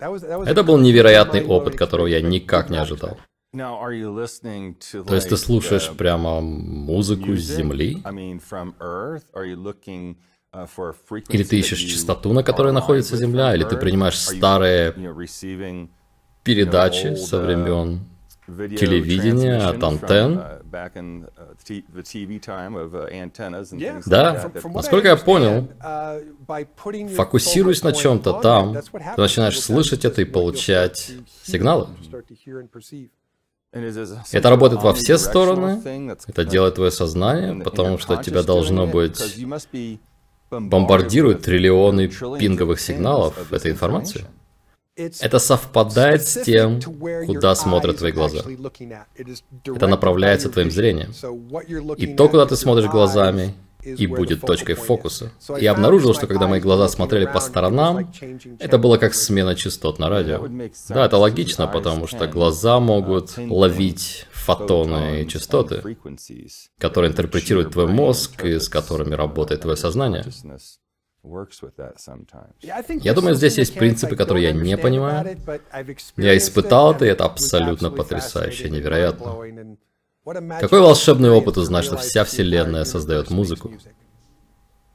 Это 0.00 0.62
был 0.62 0.78
невероятный 0.78 1.44
опыт, 1.44 1.76
которого 1.76 2.06
я 2.06 2.20
никак 2.22 2.70
не 2.70 2.78
ожидал. 2.78 3.18
То 3.52 5.14
есть 5.14 5.28
ты 5.28 5.36
слушаешь 5.36 5.90
прямо 5.96 6.40
музыку 6.40 7.34
с 7.34 7.40
Земли? 7.40 8.00
Uh, 10.52 11.24
или 11.28 11.44
ты 11.44 11.58
ищешь 11.58 11.78
частоту, 11.80 12.32
на 12.32 12.44
которой 12.44 12.72
находится 12.72 13.16
Земля? 13.16 13.54
Или 13.54 13.64
ты 13.64 13.76
принимаешь 13.76 14.18
старые 14.18 14.92
передачи 16.44 17.14
со 17.16 17.36
uh, 17.36 17.44
времен 17.44 18.06
телевидения 18.46 19.58
от 19.58 19.82
антенн? 19.82 20.38
Uh, 20.38 20.60
да, 24.06 24.50
насколько 24.74 25.08
я 25.08 25.16
понял, 25.16 25.68
фокусируясь 27.16 27.82
на 27.82 27.92
чем-то 27.92 28.40
там, 28.40 28.76
ты 28.76 29.20
начинаешь 29.20 29.60
слышать 29.60 30.04
это 30.04 30.22
и 30.22 30.24
получать 30.24 31.10
сигналы. 31.42 31.88
Это 33.72 34.50
работает 34.50 34.82
во 34.82 34.92
все 34.94 35.16
стороны, 35.16 35.80
это 36.26 36.44
делает 36.44 36.74
твое 36.74 36.90
сознание, 36.90 37.62
потому 37.62 37.98
что 37.98 38.16
тебя 38.16 38.42
должно 38.42 38.86
быть 38.86 39.20
бомбардируют 40.50 41.42
триллионы 41.42 42.08
пинговых 42.08 42.80
сигналов 42.80 43.52
этой 43.52 43.70
информации. 43.70 44.24
Это 44.96 45.38
совпадает 45.38 46.26
с 46.26 46.42
тем, 46.42 46.80
куда 47.26 47.54
смотрят 47.54 47.98
твои 47.98 48.12
глаза. 48.12 48.42
Это 49.64 49.86
направляется 49.86 50.50
твоим 50.50 50.70
зрением. 50.70 51.12
И 51.96 52.06
то, 52.14 52.28
куда 52.28 52.46
ты 52.46 52.56
смотришь 52.56 52.90
глазами, 52.90 53.54
и 53.82 54.06
будет 54.06 54.40
точкой 54.40 54.74
фокуса. 54.74 55.32
Я 55.58 55.72
обнаружил, 55.72 56.14
что 56.14 56.26
когда 56.26 56.46
мои 56.46 56.60
глаза 56.60 56.88
смотрели 56.88 57.26
по 57.26 57.40
сторонам, 57.40 58.12
это 58.58 58.78
было 58.78 58.96
как 58.96 59.14
смена 59.14 59.54
частот 59.54 59.98
на 59.98 60.08
радио. 60.08 60.46
Да, 60.88 61.06
это 61.06 61.16
логично, 61.16 61.66
потому 61.66 62.06
что 62.06 62.26
глаза 62.26 62.80
могут 62.80 63.36
ловить 63.36 64.26
фотоны 64.32 65.22
и 65.22 65.28
частоты, 65.28 65.96
которые 66.78 67.10
интерпретирует 67.10 67.70
твой 67.72 67.86
мозг 67.86 68.44
и 68.44 68.58
с 68.58 68.68
которыми 68.68 69.14
работает 69.14 69.62
твое 69.62 69.76
сознание. 69.76 70.24
Я 73.02 73.14
думаю, 73.14 73.34
здесь 73.34 73.58
есть 73.58 73.74
принципы, 73.74 74.16
которые 74.16 74.44
я 74.44 74.52
не 74.52 74.76
понимаю. 74.78 75.36
Я 76.16 76.36
испытал 76.36 76.92
это, 76.92 77.04
и 77.04 77.08
это 77.08 77.24
абсолютно 77.24 77.90
потрясающе, 77.90 78.70
невероятно. 78.70 79.36
Какой 80.60 80.80
волшебный 80.80 81.30
опыт 81.30 81.56
узнать, 81.56 81.84
что 81.84 81.96
вся 81.96 82.24
Вселенная 82.24 82.84
создает 82.84 83.30
музыку? 83.30 83.72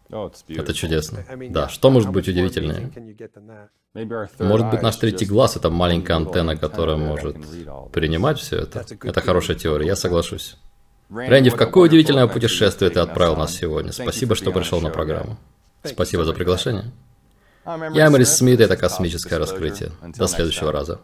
Это 0.09 0.73
чудесно. 0.73 1.25
Да, 1.49 1.67
что 1.67 1.89
может 1.89 2.11
быть 2.11 2.27
удивительнее? 2.27 2.91
Может 4.39 4.69
быть, 4.69 4.81
наш 4.81 4.95
третий 4.97 5.25
глаз— 5.25 5.55
это 5.57 5.69
маленькая 5.69 6.17
антенна, 6.17 6.55
которая 6.55 6.97
может 6.97 7.37
принимать 7.91 8.39
все 8.39 8.59
это? 8.59 8.85
Это 9.01 9.21
хорошая 9.21 9.57
теория, 9.57 9.87
я 9.87 9.95
соглашусь. 9.95 10.57
Рэнди, 11.09 11.49
в 11.49 11.55
какое 11.55 11.87
удивительное 11.87 12.27
путешествие 12.27 12.89
ты 12.89 12.99
отправил 12.99 13.35
нас 13.35 13.53
сегодня? 13.53 13.91
Спасибо, 13.91 14.35
что 14.35 14.51
пришел 14.51 14.81
на 14.81 14.89
программу. 14.89 15.37
Спасибо 15.83 16.25
за 16.25 16.33
приглашение. 16.33 16.91
Я 17.65 18.07
Эмерис 18.07 18.37
Смит, 18.37 18.59
и 18.59 18.63
это 18.63 18.77
космическое 18.77 19.37
раскрытие. 19.37 19.91
До 20.17 20.27
следующего 20.27 20.71
раза. 20.71 20.99